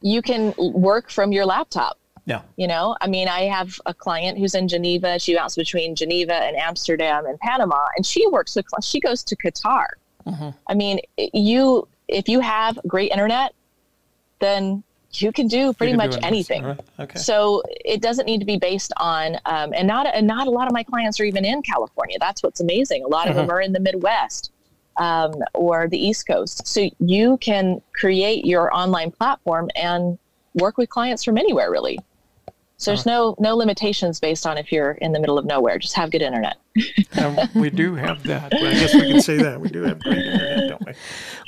you 0.00 0.22
can 0.22 0.54
work 0.58 1.10
from 1.10 1.32
your 1.32 1.46
laptop. 1.46 1.98
Yeah. 2.24 2.42
You 2.56 2.66
know, 2.66 2.94
I 3.00 3.06
mean, 3.06 3.26
I 3.26 3.44
have 3.44 3.80
a 3.86 3.94
client 3.94 4.38
who's 4.38 4.54
in 4.54 4.68
Geneva. 4.68 5.18
She 5.18 5.34
bounces 5.34 5.56
between 5.56 5.94
Geneva 5.94 6.34
and 6.34 6.56
Amsterdam 6.56 7.24
and 7.24 7.40
Panama, 7.40 7.86
and 7.96 8.04
she 8.04 8.26
works 8.26 8.54
with, 8.54 8.66
she 8.82 9.00
goes 9.00 9.24
to 9.24 9.36
Qatar. 9.36 9.86
Mm-hmm. 10.26 10.50
I 10.66 10.74
mean, 10.74 11.00
you, 11.16 11.88
if 12.06 12.28
you 12.28 12.40
have 12.40 12.78
great 12.86 13.12
internet, 13.12 13.54
then 14.40 14.84
you 15.14 15.32
can 15.32 15.48
do 15.48 15.72
pretty 15.72 15.92
can 15.92 15.96
much 15.96 16.12
do 16.12 16.18
anything. 16.22 16.64
Right. 16.64 16.80
Okay. 17.00 17.18
So 17.18 17.62
it 17.66 18.02
doesn't 18.02 18.26
need 18.26 18.40
to 18.40 18.44
be 18.44 18.58
based 18.58 18.92
on, 18.98 19.36
um, 19.46 19.72
and 19.72 19.88
not, 19.88 20.06
and 20.06 20.26
not 20.26 20.46
a 20.46 20.50
lot 20.50 20.66
of 20.66 20.74
my 20.74 20.82
clients 20.82 21.18
are 21.20 21.24
even 21.24 21.46
in 21.46 21.62
California. 21.62 22.18
That's 22.20 22.42
what's 22.42 22.60
amazing. 22.60 23.04
A 23.04 23.08
lot 23.08 23.28
of 23.28 23.36
them 23.36 23.46
mm-hmm. 23.46 23.52
are 23.52 23.60
in 23.62 23.72
the 23.72 23.80
Midwest 23.80 24.52
um, 24.98 25.34
or 25.54 25.88
the 25.88 25.98
East 25.98 26.26
Coast. 26.26 26.66
So 26.66 26.88
you 26.98 27.38
can 27.38 27.80
create 27.94 28.44
your 28.44 28.74
online 28.74 29.10
platform 29.10 29.70
and 29.74 30.18
work 30.54 30.76
with 30.76 30.90
clients 30.90 31.24
from 31.24 31.38
anywhere, 31.38 31.70
really. 31.70 31.98
So 32.80 32.92
there's 32.92 33.06
no 33.06 33.34
no 33.40 33.56
limitations 33.56 34.20
based 34.20 34.46
on 34.46 34.56
if 34.56 34.70
you're 34.70 34.92
in 34.92 35.10
the 35.10 35.18
middle 35.18 35.36
of 35.36 35.44
nowhere. 35.44 35.78
Just 35.80 35.96
have 35.96 36.12
good 36.12 36.22
internet. 36.22 36.58
um, 37.20 37.36
we 37.56 37.70
do 37.70 37.96
have 37.96 38.22
that. 38.22 38.52
Well, 38.52 38.68
I 38.68 38.74
guess 38.74 38.94
we 38.94 39.00
can 39.00 39.20
say 39.20 39.36
that 39.38 39.60
we 39.60 39.68
do 39.68 39.82
have 39.82 39.98
great 40.00 40.24
internet, 40.24 40.68
don't 40.68 40.86
we? 40.86 40.92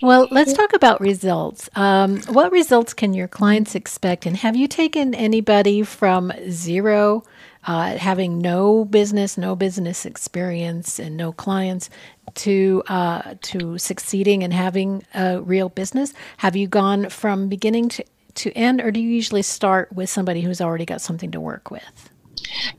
Well, 0.03 0.27
let's 0.33 0.53
talk 0.53 0.73
about 0.75 1.01
results. 1.01 1.71
Um, 1.77 2.21
what 2.23 2.51
results 2.51 2.95
can 2.95 3.15
your 3.15 3.29
clients 3.29 3.77
expect? 3.77 4.27
And 4.27 4.39
have 4.39 4.57
you 4.57 4.67
taken 4.67 5.15
anybody 5.15 5.85
from 5.85 6.33
zero, 6.51 7.23
uh, 7.67 7.97
having 7.97 8.39
no 8.39 8.85
business, 8.85 9.37
no 9.37 9.55
business 9.55 10.07
experience, 10.07 10.99
and 10.99 11.17
no 11.17 11.33
clients, 11.33 11.91
to 12.35 12.83
uh, 12.89 13.35
to 13.43 13.77
succeeding 13.79 14.43
and 14.43 14.53
having 14.53 15.05
a 15.15 15.41
real 15.41 15.69
business? 15.69 16.15
Have 16.39 16.57
you 16.57 16.69
gone 16.69 17.09
from 17.09 17.49
beginning 17.49 17.89
to, 17.91 18.05
to 18.35 18.53
end, 18.53 18.81
or 18.81 18.91
do 18.91 19.01
you 19.01 19.11
usually 19.11 19.43
start 19.43 19.93
with 19.93 20.09
somebody 20.09 20.41
who's 20.41 20.61
already 20.61 20.87
got 20.87 21.01
something 21.01 21.31
to 21.33 21.41
work 21.41 21.71
with? 21.71 22.11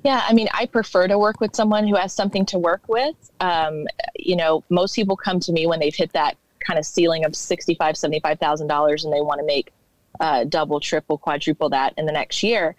Yeah, 0.03 0.23
I 0.27 0.33
mean, 0.33 0.47
I 0.53 0.65
prefer 0.65 1.07
to 1.07 1.17
work 1.17 1.39
with 1.39 1.55
someone 1.55 1.87
who 1.87 1.95
has 1.95 2.13
something 2.13 2.45
to 2.47 2.57
work 2.57 2.81
with. 2.87 3.15
Um, 3.39 3.87
you 4.15 4.35
know, 4.35 4.63
most 4.69 4.95
people 4.95 5.15
come 5.15 5.39
to 5.41 5.51
me 5.51 5.67
when 5.67 5.79
they've 5.79 5.95
hit 5.95 6.13
that 6.13 6.37
kind 6.65 6.79
of 6.79 6.85
ceiling 6.85 7.25
of 7.25 7.35
sixty-five, 7.35 7.95
seventy-five 7.95 8.39
thousand 8.39 8.67
dollars, 8.67 9.05
and 9.05 9.13
they 9.13 9.21
want 9.21 9.39
to 9.39 9.45
make 9.45 9.71
uh, 10.19 10.43
double, 10.45 10.79
triple, 10.79 11.17
quadruple 11.17 11.69
that 11.69 11.93
in 11.97 12.05
the 12.05 12.11
next 12.11 12.43
year. 12.43 12.75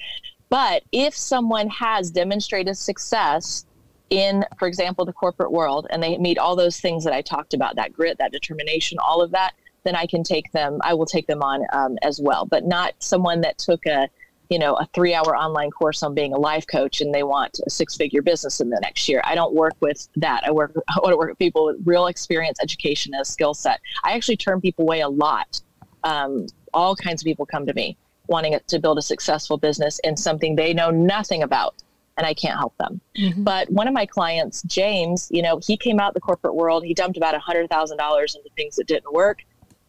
But 0.52 0.82
if 0.92 1.16
someone 1.16 1.70
has 1.70 2.10
demonstrated 2.10 2.76
success 2.76 3.64
in, 4.10 4.44
for 4.58 4.68
example, 4.68 5.06
the 5.06 5.12
corporate 5.14 5.50
world, 5.50 5.86
and 5.88 6.02
they 6.02 6.18
meet 6.18 6.36
all 6.36 6.56
those 6.56 6.78
things 6.78 7.04
that 7.04 7.14
I 7.14 7.22
talked 7.22 7.54
about 7.54 7.76
that 7.76 7.94
grit, 7.94 8.18
that 8.18 8.32
determination, 8.32 8.98
all 8.98 9.22
of 9.22 9.30
that 9.30 9.54
then 9.84 9.96
I 9.96 10.06
can 10.06 10.22
take 10.22 10.52
them, 10.52 10.78
I 10.82 10.94
will 10.94 11.06
take 11.06 11.26
them 11.26 11.42
on 11.42 11.64
um, 11.72 11.98
as 12.02 12.20
well, 12.22 12.46
but 12.46 12.64
not 12.64 12.94
someone 13.00 13.40
that 13.40 13.58
took 13.58 13.84
a, 13.86 14.08
you 14.48 14.58
know, 14.58 14.74
a 14.74 14.86
three 14.94 15.14
hour 15.14 15.36
online 15.36 15.70
course 15.70 16.02
on 16.02 16.14
being 16.14 16.32
a 16.32 16.38
life 16.38 16.66
coach 16.66 17.00
and 17.00 17.14
they 17.14 17.22
want 17.22 17.58
a 17.66 17.70
six 17.70 17.96
figure 17.96 18.22
business 18.22 18.60
in 18.60 18.70
the 18.70 18.78
next 18.80 19.08
year. 19.08 19.22
I 19.24 19.34
don't 19.34 19.54
work 19.54 19.74
with 19.80 20.08
that. 20.16 20.44
I 20.44 20.52
work, 20.52 20.74
I 20.88 21.00
want 21.00 21.12
to 21.12 21.16
work 21.16 21.30
with 21.30 21.38
people 21.38 21.66
with 21.66 21.76
real 21.84 22.06
experience, 22.06 22.58
education, 22.62 23.14
and 23.14 23.22
a 23.22 23.24
skill 23.24 23.54
set. 23.54 23.80
I 24.04 24.12
actually 24.12 24.36
turn 24.36 24.60
people 24.60 24.84
away 24.84 25.00
a 25.00 25.08
lot. 25.08 25.60
Um, 26.04 26.46
all 26.74 26.94
kinds 26.96 27.22
of 27.22 27.24
people 27.24 27.46
come 27.46 27.66
to 27.66 27.74
me 27.74 27.96
wanting 28.28 28.58
to 28.66 28.78
build 28.78 28.98
a 28.98 29.02
successful 29.02 29.56
business 29.56 29.98
in 30.04 30.16
something 30.16 30.56
they 30.56 30.72
know 30.72 30.90
nothing 30.90 31.42
about 31.42 31.74
and 32.16 32.26
I 32.26 32.34
can't 32.34 32.58
help 32.58 32.76
them. 32.76 33.00
Mm-hmm. 33.16 33.42
But 33.42 33.70
one 33.70 33.88
of 33.88 33.94
my 33.94 34.06
clients, 34.06 34.62
James, 34.62 35.28
you 35.30 35.42
know, 35.42 35.58
he 35.62 35.76
came 35.76 35.98
out 35.98 36.14
the 36.14 36.20
corporate 36.20 36.54
world. 36.54 36.84
He 36.84 36.94
dumped 36.94 37.16
about 37.16 37.34
a 37.34 37.38
hundred 37.38 37.68
thousand 37.70 37.96
dollars 37.96 38.34
into 38.34 38.50
things 38.56 38.76
that 38.76 38.86
didn't 38.86 39.12
work. 39.12 39.38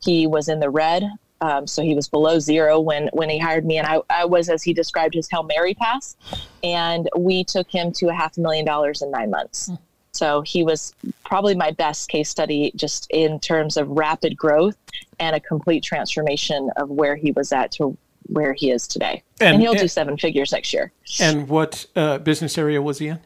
He 0.02 0.28
was 0.28 0.50
in 0.50 0.60
the 0.60 0.70
red, 0.70 1.04
um, 1.42 1.68
so 1.68 1.82
he 1.82 1.96
was 1.96 2.08
below 2.08 2.40
zero 2.40 2.80
when 2.80 3.10
when 3.14 3.30
he 3.30 3.38
hired 3.38 3.66
me, 3.66 3.78
and 3.78 3.88
I, 3.88 4.00
I 4.10 4.26
was, 4.26 4.50
as 4.50 4.64
he 4.64 4.74
described, 4.74 5.14
his 5.14 5.30
hail 5.30 5.44
mary 5.44 5.74
pass, 5.74 6.16
and 6.64 7.10
we 7.18 7.44
took 7.44 7.70
him 7.70 7.92
to 7.94 8.08
a 8.08 8.14
half 8.14 8.38
a 8.38 8.40
million 8.40 8.66
dollars 8.66 9.02
in 9.02 9.12
nine 9.12 9.30
months. 9.30 9.70
Mm-hmm. 9.70 9.84
So 10.14 10.42
he 10.42 10.64
was 10.64 10.94
probably 11.26 11.56
my 11.56 11.72
best 11.72 12.08
case 12.08 12.30
study 12.30 12.72
just 12.76 13.08
in 13.10 13.40
terms 13.40 13.78
of 13.78 13.90
rapid 13.90 14.38
growth 14.38 14.78
and 15.20 15.36
a 15.36 15.40
complete 15.40 15.84
transformation 15.84 16.70
of 16.78 16.90
where 16.90 17.16
he 17.16 17.32
was 17.32 17.52
at 17.52 17.72
to 17.74 17.98
where 18.28 18.54
he 18.54 18.72
is 18.72 18.88
today. 18.88 19.24
And, 19.40 19.56
and 19.56 19.62
he'll 19.62 19.72
and, 19.72 19.82
do 19.82 19.88
seven 19.88 20.18
figures 20.18 20.52
next 20.52 20.74
year. 20.74 20.92
And 21.20 21.48
what 21.48 21.86
uh, 21.96 22.20
business 22.20 22.58
area 22.58 22.82
was 22.82 23.00
he 23.00 23.08
in? 23.08 23.20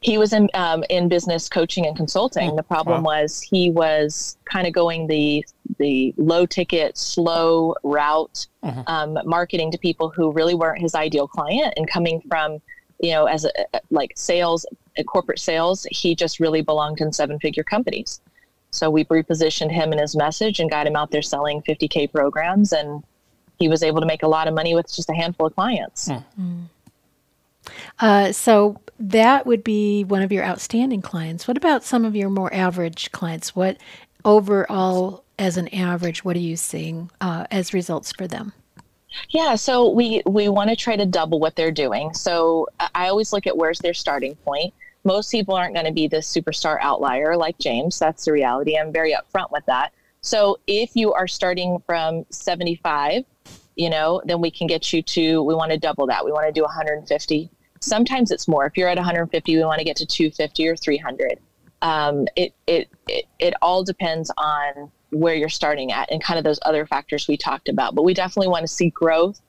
He 0.00 0.18
was 0.18 0.32
in 0.32 0.48
um, 0.54 0.84
in 0.90 1.08
business 1.08 1.48
coaching 1.48 1.86
and 1.86 1.96
consulting. 1.96 2.56
The 2.56 2.62
problem 2.62 3.02
wow. 3.02 3.22
was 3.22 3.40
he 3.40 3.70
was 3.70 4.36
kind 4.44 4.66
of 4.66 4.72
going 4.72 5.06
the 5.06 5.44
the 5.78 6.14
low 6.16 6.44
ticket, 6.46 6.98
slow 6.98 7.74
route, 7.82 8.46
mm-hmm. 8.64 8.80
um, 8.88 9.18
marketing 9.24 9.70
to 9.72 9.78
people 9.78 10.10
who 10.10 10.32
really 10.32 10.54
weren't 10.54 10.80
his 10.80 10.94
ideal 10.94 11.28
client, 11.28 11.74
and 11.76 11.88
coming 11.88 12.20
from 12.28 12.60
you 13.00 13.12
know 13.12 13.26
as 13.26 13.44
a 13.44 13.50
like 13.90 14.12
sales, 14.16 14.66
corporate 15.06 15.38
sales, 15.38 15.86
he 15.90 16.14
just 16.14 16.40
really 16.40 16.62
belonged 16.62 17.00
in 17.00 17.12
seven 17.12 17.38
figure 17.38 17.64
companies. 17.64 18.20
So 18.70 18.90
we 18.90 19.04
repositioned 19.04 19.70
him 19.70 19.92
and 19.92 20.00
his 20.00 20.14
message 20.14 20.60
and 20.60 20.70
got 20.70 20.86
him 20.86 20.96
out 20.96 21.10
there 21.10 21.22
selling 21.22 21.62
50k 21.62 22.12
programs 22.12 22.72
and 22.72 23.02
he 23.58 23.68
was 23.68 23.82
able 23.82 24.00
to 24.00 24.06
make 24.06 24.22
a 24.22 24.28
lot 24.28 24.48
of 24.48 24.54
money 24.54 24.74
with 24.74 24.94
just 24.94 25.08
a 25.10 25.14
handful 25.14 25.46
of 25.46 25.54
clients. 25.54 26.08
Mm. 26.08 26.64
Uh, 27.98 28.32
so 28.32 28.80
that 28.98 29.46
would 29.46 29.64
be 29.64 30.04
one 30.04 30.22
of 30.22 30.32
your 30.32 30.44
outstanding 30.44 31.02
clients. 31.02 31.48
What 31.48 31.56
about 31.56 31.84
some 31.84 32.04
of 32.04 32.14
your 32.14 32.30
more 32.30 32.52
average 32.54 33.12
clients? 33.12 33.56
What 33.56 33.78
overall, 34.24 35.24
as 35.38 35.56
an 35.56 35.68
average, 35.68 36.24
what 36.24 36.36
are 36.36 36.40
you 36.40 36.56
seeing 36.56 37.10
uh, 37.20 37.46
as 37.50 37.74
results 37.74 38.12
for 38.12 38.26
them? 38.26 38.52
Yeah, 39.30 39.54
so 39.54 39.88
we 39.88 40.22
we 40.26 40.48
want 40.48 40.68
to 40.70 40.76
try 40.76 40.96
to 40.96 41.06
double 41.06 41.40
what 41.40 41.56
they're 41.56 41.70
doing. 41.70 42.12
So 42.12 42.68
I 42.94 43.08
always 43.08 43.32
look 43.32 43.46
at 43.46 43.56
where's 43.56 43.78
their 43.78 43.94
starting 43.94 44.34
point. 44.36 44.74
Most 45.04 45.30
people 45.30 45.54
aren't 45.54 45.74
going 45.74 45.86
to 45.86 45.92
be 45.92 46.08
the 46.08 46.18
superstar 46.18 46.78
outlier 46.80 47.36
like 47.36 47.56
James. 47.58 47.98
That's 47.98 48.24
the 48.24 48.32
reality. 48.32 48.76
I'm 48.76 48.92
very 48.92 49.14
upfront 49.14 49.52
with 49.52 49.64
that. 49.66 49.92
So 50.20 50.58
if 50.66 50.96
you 50.96 51.12
are 51.12 51.28
starting 51.28 51.80
from 51.86 52.26
75 52.30 53.24
you 53.76 53.90
know, 53.90 54.22
then 54.24 54.40
we 54.40 54.50
can 54.50 54.66
get 54.66 54.92
you 54.92 55.02
to, 55.02 55.42
we 55.42 55.54
want 55.54 55.70
to 55.70 55.78
double 55.78 56.06
that. 56.06 56.24
We 56.24 56.32
want 56.32 56.46
to 56.46 56.52
do 56.52 56.62
150. 56.62 57.50
Sometimes 57.80 58.30
it's 58.30 58.48
more. 58.48 58.66
If 58.66 58.76
you're 58.76 58.88
at 58.88 58.96
150, 58.96 59.56
we 59.56 59.64
want 59.64 59.78
to 59.78 59.84
get 59.84 59.96
to 59.96 60.06
250 60.06 60.68
or 60.68 60.76
300. 60.76 61.38
Um, 61.82 62.26
it, 62.36 62.54
it, 62.66 62.88
it, 63.06 63.26
it 63.38 63.54
all 63.60 63.84
depends 63.84 64.30
on 64.38 64.90
where 65.10 65.34
you're 65.34 65.48
starting 65.48 65.92
at 65.92 66.10
and 66.10 66.22
kind 66.22 66.38
of 66.38 66.44
those 66.44 66.58
other 66.62 66.86
factors 66.86 67.28
we 67.28 67.36
talked 67.36 67.68
about. 67.68 67.94
But 67.94 68.02
we 68.02 68.14
definitely 68.14 68.48
want 68.48 68.62
to 68.62 68.68
see 68.68 68.90
growth 68.90 69.40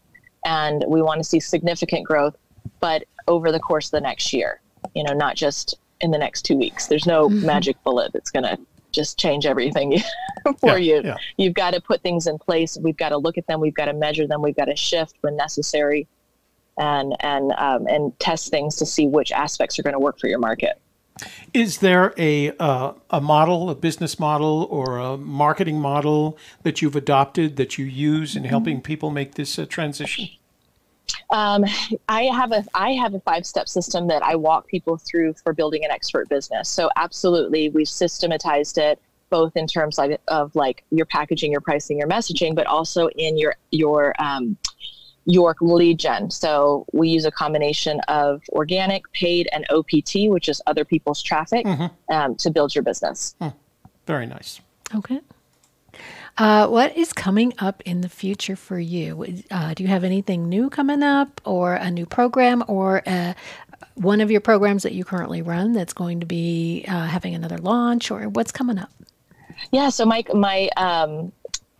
and 0.46 0.84
we 0.88 1.02
want 1.02 1.20
to 1.20 1.24
see 1.24 1.40
significant 1.40 2.06
growth, 2.06 2.36
but 2.80 3.06
over 3.28 3.52
the 3.52 3.60
course 3.60 3.88
of 3.88 3.92
the 3.92 4.02
next 4.02 4.34
year, 4.34 4.62
you 4.94 5.04
know, 5.04 5.14
not 5.14 5.36
just 5.36 5.76
in 6.02 6.12
the 6.12 6.18
next 6.18 6.44
two 6.44 6.56
weeks. 6.56 6.88
There's 6.88 7.06
no 7.06 7.28
mm-hmm. 7.28 7.46
magic 7.46 7.82
bullet 7.84 8.14
that's 8.14 8.30
going 8.30 8.44
to 8.44 8.58
just 8.92 9.18
change 9.20 9.46
everything 9.46 10.00
for 10.60 10.78
yeah, 10.78 10.96
you. 10.96 11.02
Yeah. 11.04 11.18
You've 11.38 11.54
got 11.54 11.74
to 11.74 11.82
put 11.82 12.02
things 12.02 12.28
in 12.28 12.38
place. 12.38 12.78
We've 12.82 12.98
got 12.98 13.10
to 13.10 13.18
look 13.18 13.38
at 13.38 13.48
them. 13.48 13.60
We've 13.60 13.74
got 13.74 13.86
to 13.86 13.94
measure 13.94 14.28
them. 14.28 14.42
We've 14.42 14.56
got 14.56 14.66
to 14.66 14.76
shift 14.76 15.16
when 15.22 15.36
necessary, 15.36 16.08
and 16.78 17.16
and 17.20 17.52
um, 17.58 17.88
and 17.88 18.18
test 18.20 18.50
things 18.50 18.76
to 18.78 18.86
see 18.86 19.08
which 19.08 19.32
aspects 19.32 19.78
are 19.80 19.84
going 19.84 19.94
to 19.94 20.00
work 20.00 20.20
for 20.20 20.28
your 20.28 20.40
market. 20.40 20.80
Is 21.54 21.80
there 21.80 22.14
a 22.18 22.52
uh, 22.58 22.94
a 23.10 23.22
model, 23.22 23.70
a 23.70 23.76
business 23.76 24.20
model, 24.20 24.68
or 24.70 24.98
a 24.98 25.18
marketing 25.18 25.80
model 25.80 26.38
that 26.64 26.82
you've 26.82 26.96
adopted 26.96 27.56
that 27.58 27.78
you 27.78 27.86
use 27.86 28.36
in 28.36 28.44
helping 28.44 28.82
people 28.82 29.10
make 29.10 29.36
this 29.36 29.58
uh, 29.58 29.66
transition? 29.66 30.30
Um, 31.30 31.66
I 32.08 32.24
have 32.24 32.52
a 32.52 32.64
I 32.74 32.92
have 32.92 33.14
a 33.14 33.20
five 33.22 33.46
step 33.46 33.68
system 33.68 34.08
that 34.08 34.24
I 34.24 34.36
walk 34.36 34.68
people 34.68 34.98
through 34.98 35.34
for 35.44 35.54
building 35.54 35.84
an 35.84 35.92
expert 35.92 36.30
business. 36.30 36.70
So 36.70 36.90
absolutely, 36.96 37.70
we've 37.70 37.90
systematized 37.90 38.78
it 38.78 39.00
both 39.30 39.58
in 39.58 39.68
terms 39.68 40.00
of, 40.00 40.12
of 40.30 40.56
like 40.56 40.84
your 40.90 41.06
packaging, 41.06 41.52
your 41.52 41.62
pricing, 41.62 41.98
your 41.98 42.08
messaging, 42.08 42.56
but 42.56 42.66
also 42.66 43.10
in 43.10 43.38
your 43.38 43.56
your 43.72 44.14
um, 44.20 44.58
your 45.26 45.56
lead 45.60 46.00
gen. 46.00 46.32
So 46.32 46.86
we 46.94 47.10
use 47.10 47.26
a 47.26 47.32
combination 47.32 48.00
of 48.08 48.42
organic, 48.50 49.12
paid, 49.12 49.50
and 49.52 49.66
OPT, 49.70 50.30
which 50.30 50.48
is 50.48 50.62
other 50.66 50.86
people's 50.86 51.22
traffic, 51.22 51.66
mm-hmm. 51.66 52.14
um, 52.14 52.36
to 52.36 52.50
build 52.50 52.74
your 52.74 52.84
business. 52.84 53.36
Hmm. 53.42 53.50
Very 54.06 54.26
nice. 54.26 54.62
Okay. 54.96 55.20
Uh, 56.38 56.68
what 56.68 56.96
is 56.96 57.14
coming 57.14 57.54
up 57.60 57.82
in 57.86 58.02
the 58.02 58.10
future 58.10 58.56
for 58.56 58.80
you? 58.80 59.26
Uh, 59.50 59.74
do 59.74 59.84
you 59.84 59.90
have 59.90 60.04
anything 60.04 60.48
new 60.50 60.70
coming 60.70 61.04
up, 61.04 61.42
or 61.46 61.74
a 61.74 61.90
new 61.90 62.06
program, 62.06 62.64
or 62.68 63.02
uh, 63.08 63.34
one 63.96 64.22
of 64.22 64.30
your 64.30 64.42
programs 64.42 64.84
that 64.84 64.94
you 64.94 65.04
currently 65.04 65.42
run 65.42 65.74
that's 65.74 65.94
going 65.94 66.20
to 66.20 66.26
be 66.26 66.86
uh, 66.88 67.06
having 67.06 67.34
another 67.34 67.58
launch, 67.58 68.12
or 68.12 68.30
what's 68.30 68.52
coming 68.52 68.78
up? 68.78 68.92
Yeah, 69.72 69.90
so 69.90 70.06
my 70.06 70.24
my 70.34 70.70
um, 70.78 71.32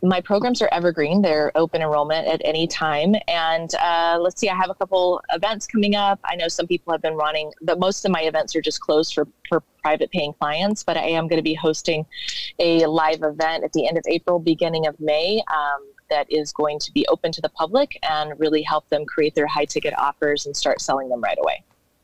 my 0.02 0.20
programs 0.20 0.62
are 0.62 0.68
evergreen. 0.70 1.22
They're 1.22 1.50
open 1.56 1.82
enrollment 1.82 2.28
at 2.28 2.40
any 2.44 2.66
time. 2.66 3.16
And 3.26 3.74
uh, 3.74 4.18
let's 4.20 4.40
see, 4.40 4.48
I 4.48 4.54
have 4.54 4.70
a 4.70 4.74
couple 4.74 5.20
events 5.32 5.66
coming 5.66 5.96
up. 5.96 6.20
I 6.24 6.36
know 6.36 6.46
some 6.46 6.66
people 6.66 6.92
have 6.92 7.02
been 7.02 7.14
running, 7.14 7.52
but 7.62 7.80
most 7.80 8.04
of 8.04 8.12
my 8.12 8.22
events 8.22 8.54
are 8.54 8.60
just 8.60 8.80
closed 8.80 9.14
for, 9.14 9.26
for 9.48 9.60
private 9.82 10.10
paying 10.12 10.32
clients. 10.34 10.84
But 10.84 10.96
I 10.96 11.08
am 11.08 11.26
going 11.26 11.38
to 11.38 11.42
be 11.42 11.54
hosting 11.54 12.06
a 12.60 12.86
live 12.86 13.22
event 13.22 13.64
at 13.64 13.72
the 13.72 13.88
end 13.88 13.98
of 13.98 14.04
April, 14.08 14.38
beginning 14.38 14.86
of 14.86 14.98
May. 15.00 15.42
Um, 15.48 15.92
that 16.10 16.30
is 16.32 16.52
going 16.52 16.78
to 16.78 16.92
be 16.92 17.06
open 17.08 17.32
to 17.32 17.40
the 17.42 17.50
public 17.50 17.98
and 18.08 18.38
really 18.38 18.62
help 18.62 18.88
them 18.88 19.04
create 19.04 19.34
their 19.34 19.46
high 19.46 19.66
ticket 19.66 19.92
offers 19.98 20.46
and 20.46 20.56
start 20.56 20.80
selling 20.80 21.08
them 21.10 21.20
right 21.20 21.36
away. 21.38 21.62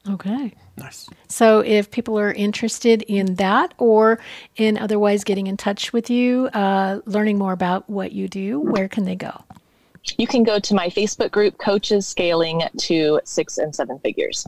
Okay. 0.09 0.53
Nice. 0.77 1.09
So, 1.29 1.61
if 1.61 1.91
people 1.91 2.19
are 2.19 2.33
interested 2.33 3.03
in 3.03 3.37
that 3.37 3.73
or 3.79 4.19
in 4.57 4.77
otherwise 4.77 5.25
getting 5.25 5.47
in 5.47 5.57
touch 5.57 5.93
with 5.93 6.11
you, 6.11 6.49
uh, 6.49 7.01
learning 7.07 7.39
more 7.39 7.53
about 7.53 7.89
what 7.89 8.13
you 8.13 8.29
do, 8.29 8.61
where 8.61 8.89
can 8.89 9.05
they 9.05 9.17
go? 9.17 9.45
You 10.19 10.27
can 10.27 10.43
go 10.43 10.59
to 10.59 10.75
my 10.75 10.89
Facebook 10.89 11.31
group, 11.31 11.57
Coaches 11.59 12.07
Scaling 12.07 12.63
to 12.79 13.21
Six 13.25 13.57
and 13.57 13.75
Seven 13.75 13.99
Figures. 14.01 14.47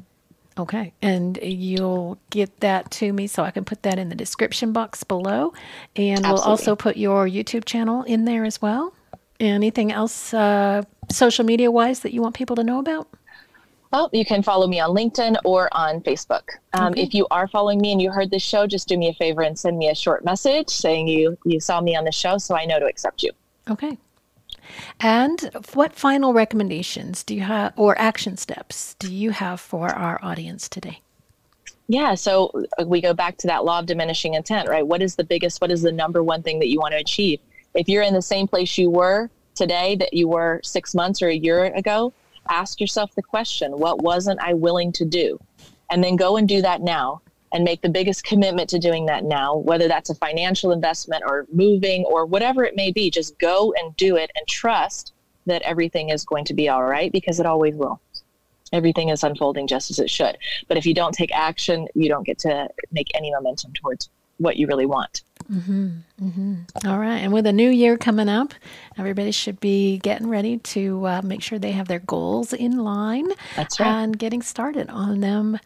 Okay. 0.59 0.93
And 1.03 1.39
you'll 1.43 2.19
get 2.31 2.61
that 2.61 2.91
to 2.93 3.13
me 3.13 3.27
so 3.27 3.43
I 3.43 3.51
can 3.51 3.65
put 3.65 3.83
that 3.83 3.99
in 3.99 4.09
the 4.09 4.15
description 4.15 4.73
box 4.73 5.05
below. 5.05 5.53
And 5.95 6.19
Absolutely. 6.19 6.33
we'll 6.33 6.43
also 6.43 6.77
put 6.77 6.97
your 6.97 7.27
YouTube 7.27 7.65
channel 7.67 8.03
in 8.05 8.25
there 8.25 8.45
as 8.45 8.61
well. 8.63 8.95
Anything 9.39 9.93
else 9.93 10.33
uh, 10.33 10.83
social 11.11 11.45
media 11.45 11.71
wise 11.71 12.01
that 12.01 12.13
you 12.13 12.23
want 12.23 12.35
people 12.35 12.57
to 12.57 12.65
know 12.65 12.79
about? 12.79 13.09
Well, 13.93 14.11
you 14.13 14.25
can 14.25 14.43
follow 14.43 14.67
me 14.67 14.81
on 14.81 14.91
LinkedIn 14.91 15.37
or 15.45 15.69
on 15.73 16.01
Facebook. 16.01 16.43
Um, 16.73 16.93
okay. 16.93 17.03
If 17.03 17.15
you 17.15 17.27
are 17.31 17.49
following 17.49 17.81
me 17.81 17.93
and 17.93 18.03
you 18.03 18.11
heard 18.11 18.31
this 18.31 18.43
show, 18.43 18.67
just 18.67 18.89
do 18.89 18.99
me 18.99 19.09
a 19.09 19.15
favor 19.15 19.43
and 19.43 19.59
send 19.59 19.79
me 19.79 19.89
a 19.89 19.95
short 19.95 20.25
message 20.25 20.69
saying 20.69 21.09
you 21.09 21.39
you 21.45 21.61
saw 21.61 21.81
me 21.81 21.97
on 21.97 22.05
the 22.05 22.13
show, 22.13 22.39
so 22.39 22.57
I 22.57 22.65
know 22.65 22.79
to 22.79 22.87
accept 22.87 23.23
you. 23.23 23.31
Okay. 23.71 23.97
And 25.01 25.51
what 25.75 25.95
final 25.95 26.33
recommendations 26.33 27.23
do 27.23 27.35
you 27.35 27.43
have, 27.43 27.73
or 27.77 27.99
action 27.99 28.37
steps 28.37 28.95
do 28.99 29.13
you 29.13 29.31
have 29.31 29.61
for 29.61 29.89
our 29.89 30.19
audience 30.23 30.69
today? 30.69 31.01
Yeah, 31.89 32.17
so 32.17 32.51
uh, 32.79 32.85
we 32.85 33.01
go 33.01 33.15
back 33.15 33.37
to 33.39 33.47
that 33.47 33.65
law 33.65 33.79
of 33.79 33.87
diminishing 33.87 34.35
intent, 34.35 34.69
right? 34.69 34.85
What 34.85 35.03
is 35.03 35.15
the 35.15 35.23
biggest, 35.23 35.61
what 35.61 35.71
is 35.71 35.83
the 35.83 35.93
number 35.93 36.23
one 36.23 36.43
thing 36.43 36.59
that 36.59 36.69
you 36.69 36.81
want 36.81 36.93
to 36.93 36.99
achieve? 36.99 37.39
If 37.75 37.89
you're 37.89 38.03
in 38.03 38.15
the 38.15 38.23
same 38.23 38.49
place 38.49 38.77
you 38.77 38.91
were 38.91 39.31
today 39.55 39.95
that 39.97 40.13
you 40.13 40.27
were 40.27 40.61
six 40.65 40.95
months 40.95 41.23
or 41.23 41.29
a 41.29 41.35
year 41.35 41.67
ago, 41.67 42.13
ask 42.49 42.81
yourself 42.81 43.15
the 43.15 43.23
question 43.23 43.79
what 43.79 44.03
wasn't 44.03 44.41
I 44.41 44.55
willing 44.55 44.93
to 44.93 45.05
do? 45.05 45.39
And 45.91 46.03
then 46.03 46.17
go 46.17 46.37
and 46.37 46.49
do 46.49 46.63
that 46.63 46.81
now 46.83 47.23
and 47.53 47.65
make 47.65 47.81
the 47.81 47.89
biggest 47.89 48.25
commitment 48.25 48.69
to 48.71 48.79
doing 48.79 49.07
that 49.07 49.25
now, 49.25 49.57
whether 49.57 49.89
that's 49.89 50.11
a 50.11 50.15
financial 50.15 50.73
investment 50.73 51.23
or 51.27 51.47
moving 51.53 52.05
or 52.05 52.27
whatever 52.27 52.65
it 52.65 52.77
may 52.77 52.91
be. 52.91 53.11
Just 53.11 53.39
go 53.39 53.73
and 53.79 53.97
do 53.97 54.17
it 54.17 54.31
and 54.37 54.47
trust 54.49 55.13
that 55.47 55.63
everything 55.63 56.11
is 56.11 56.25
going 56.25 56.45
to 56.45 56.55
be 56.55 56.69
all 56.69 56.85
right 56.85 57.13
because 57.13 57.39
it 57.39 57.47
always 57.47 57.75
will. 57.75 58.01
Everything 58.73 59.11
is 59.11 59.23
unfolding 59.23 59.69
just 59.69 59.91
as 59.91 59.99
it 60.01 60.11
should. 60.11 60.37
But 60.67 60.77
if 60.77 60.87
you 60.87 60.93
don't 60.93 61.15
take 61.15 61.33
action, 61.33 61.87
you 61.95 62.09
don't 62.09 62.27
get 62.27 62.39
to 62.41 62.69
make 62.91 63.11
any 63.15 63.31
momentum 63.33 63.73
towards 63.73 64.11
what 64.39 64.57
you 64.57 64.67
really 64.67 64.87
want. 64.87 65.23
Mm-hmm, 65.51 65.89
mm-hmm. 66.23 66.89
All 66.89 66.99
right. 66.99 67.19
And 67.19 67.33
with 67.33 67.47
a 67.47 67.53
new 67.53 67.71
year 67.71 67.97
coming 67.97 68.29
up, 68.29 68.55
everybody 68.99 69.31
should 69.31 69.61
be 69.61 69.99
getting 69.99 70.29
ready 70.29 70.59
to 70.59 71.07
uh, 71.07 71.23
make 71.23 71.43
sure 71.43 71.59
they 71.59 71.73
have 71.73 71.89
their 71.89 72.01
goals 72.01 72.53
in 72.53 72.79
line. 72.79 73.29
That's 73.55 73.79
right. 73.79 73.87
And 73.87 74.19
getting 74.19 74.43
started 74.43 74.91
on 74.91 75.21
them 75.21 75.59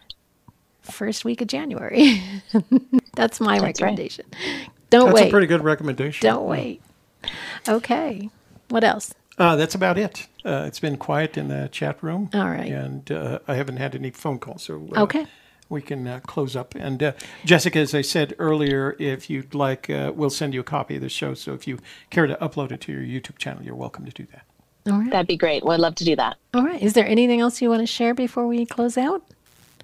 first 0.82 1.24
week 1.24 1.40
of 1.40 1.48
January. 1.48 2.22
That's 3.14 3.40
my 3.40 3.58
That's 3.58 3.80
recommendation. 3.80 4.26
Right. 4.32 4.68
Don't 4.90 5.06
That's 5.06 5.14
wait. 5.14 5.20
That's 5.20 5.30
a 5.30 5.32
pretty 5.32 5.46
good 5.46 5.64
recommendation. 5.64 6.26
Don't 6.26 6.46
wait. 6.46 6.82
Okay. 7.68 8.30
What 8.68 8.84
else? 8.84 9.14
Uh, 9.38 9.56
that's 9.56 9.74
about 9.74 9.96
it. 9.96 10.26
Uh, 10.44 10.64
it's 10.66 10.80
been 10.80 10.98
quiet 10.98 11.38
in 11.38 11.48
the 11.48 11.68
chat 11.72 12.02
room. 12.02 12.28
All 12.34 12.44
right. 12.44 12.70
And 12.70 13.10
uh, 13.10 13.38
I 13.48 13.54
haven't 13.54 13.78
had 13.78 13.94
any 13.94 14.10
phone 14.10 14.38
calls. 14.38 14.64
So 14.64 14.86
uh, 14.94 15.02
okay 15.04 15.26
we 15.70 15.80
can 15.80 16.06
uh, 16.06 16.20
close 16.20 16.54
up. 16.54 16.74
And 16.74 17.02
uh, 17.02 17.12
Jessica, 17.44 17.78
as 17.78 17.94
I 17.94 18.02
said 18.02 18.34
earlier, 18.38 18.96
if 18.98 19.30
you'd 19.30 19.54
like, 19.54 19.88
uh, 19.88 20.12
we'll 20.14 20.28
send 20.28 20.52
you 20.52 20.60
a 20.60 20.64
copy 20.64 20.96
of 20.96 21.02
the 21.02 21.08
show. 21.08 21.32
So 21.32 21.54
if 21.54 21.66
you 21.66 21.78
care 22.10 22.26
to 22.26 22.34
upload 22.36 22.72
it 22.72 22.80
to 22.82 22.92
your 22.92 23.02
YouTube 23.02 23.38
channel, 23.38 23.62
you're 23.62 23.74
welcome 23.74 24.04
to 24.04 24.12
do 24.12 24.26
that. 24.32 24.42
All 24.92 24.98
right. 24.98 25.10
That'd 25.10 25.26
be 25.26 25.36
great. 25.36 25.62
Well, 25.64 25.72
I'd 25.72 25.80
love 25.80 25.94
to 25.96 26.04
do 26.04 26.16
that. 26.16 26.36
All 26.52 26.64
right. 26.64 26.82
Is 26.82 26.94
there 26.94 27.06
anything 27.06 27.40
else 27.40 27.62
you 27.62 27.70
want 27.70 27.80
to 27.80 27.86
share 27.86 28.14
before 28.14 28.46
we 28.46 28.66
close 28.66 28.98
out? 28.98 29.22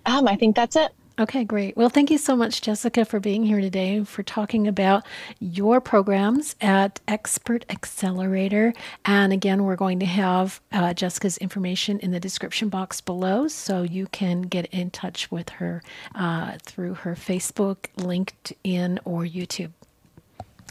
Um, 0.05 0.27
I 0.29 0.37
think 0.37 0.57
that's 0.57 0.77
it. 0.77 0.92
Okay, 1.18 1.44
great. 1.44 1.79
Well, 1.79 1.88
thank 1.88 2.11
you 2.11 2.18
so 2.18 2.37
much, 2.37 2.61
Jessica, 2.61 3.07
for 3.07 3.20
being 3.20 3.44
here 3.44 3.62
today, 3.62 4.05
for 4.05 4.22
talking 4.22 4.68
about 4.68 5.07
your 5.40 5.81
programs 5.81 6.55
at 6.61 7.00
Expert 7.09 7.64
Accelerator. 7.70 8.74
And 9.07 9.33
again, 9.33 9.64
we're 9.64 9.76
going 9.76 9.98
to 10.00 10.07
have 10.07 10.61
uh, 10.72 10.92
Jessica's 10.92 11.38
information 11.38 11.98
in 12.00 12.11
the 12.11 12.20
description 12.20 12.68
box 12.68 13.00
below, 13.00 13.48
so 13.48 13.81
you 13.81 14.09
can 14.09 14.42
get 14.42 14.66
in 14.66 14.90
touch 14.90 15.31
with 15.31 15.48
her 15.48 15.83
uh, 16.14 16.59
through 16.62 16.92
her 16.94 17.14
Facebook, 17.14 17.87
LinkedIn, 17.96 18.98
or 19.07 19.22
YouTube. 19.22 19.72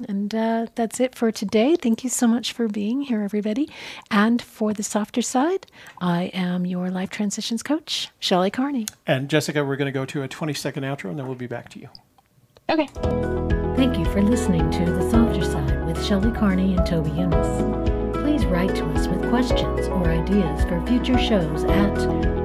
And 0.07 0.33
uh, 0.33 0.67
that's 0.75 0.99
it 0.99 1.15
for 1.15 1.31
today. 1.31 1.75
Thank 1.75 2.03
you 2.03 2.09
so 2.09 2.27
much 2.27 2.53
for 2.53 2.67
being 2.67 3.01
here, 3.01 3.21
everybody. 3.21 3.69
And 4.11 4.41
for 4.41 4.73
the 4.73 4.83
softer 4.83 5.21
side, 5.21 5.67
I 5.99 6.31
am 6.33 6.65
your 6.65 6.89
life 6.89 7.09
transitions 7.09 7.63
coach, 7.63 8.09
Shelly 8.19 8.51
Carney. 8.51 8.85
And 9.07 9.29
Jessica, 9.29 9.63
we're 9.63 9.77
going 9.77 9.91
to 9.91 9.97
go 9.97 10.05
to 10.05 10.23
a 10.23 10.27
20 10.27 10.53
second 10.53 10.83
outro 10.83 11.09
and 11.09 11.19
then 11.19 11.27
we'll 11.27 11.35
be 11.35 11.47
back 11.47 11.69
to 11.69 11.79
you. 11.79 11.89
Okay. 12.69 12.87
Thank 13.75 13.97
you 13.97 14.05
for 14.05 14.21
listening 14.21 14.69
to 14.71 14.85
The 14.85 15.09
Softer 15.09 15.43
Side 15.43 15.85
with 15.85 16.03
Shelly 16.03 16.31
Carney 16.31 16.75
and 16.75 16.85
Toby 16.85 17.11
Younis. 17.11 18.13
Please 18.13 18.45
write 18.45 18.75
to 18.75 18.85
us 18.91 19.07
with 19.07 19.29
questions 19.29 19.87
or 19.87 20.09
ideas 20.09 20.63
for 20.63 20.83
future 20.87 21.19
shows 21.19 21.63
at 21.65 21.93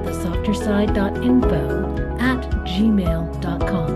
thesofterside.info 0.05 2.19
at 2.19 2.41
gmail.com 2.65 3.91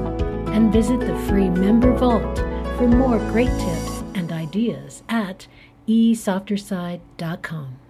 and 0.52 0.74
visit 0.74 1.00
the 1.00 1.16
free 1.28 1.50
member 1.50 1.94
vault 1.94 2.40
for 2.78 2.88
more 2.88 3.20
great 3.32 3.52
tips 3.60 4.04
and 4.16 4.32
ideas 4.32 5.04
at 5.08 5.48
esofterside.com. 5.88 7.85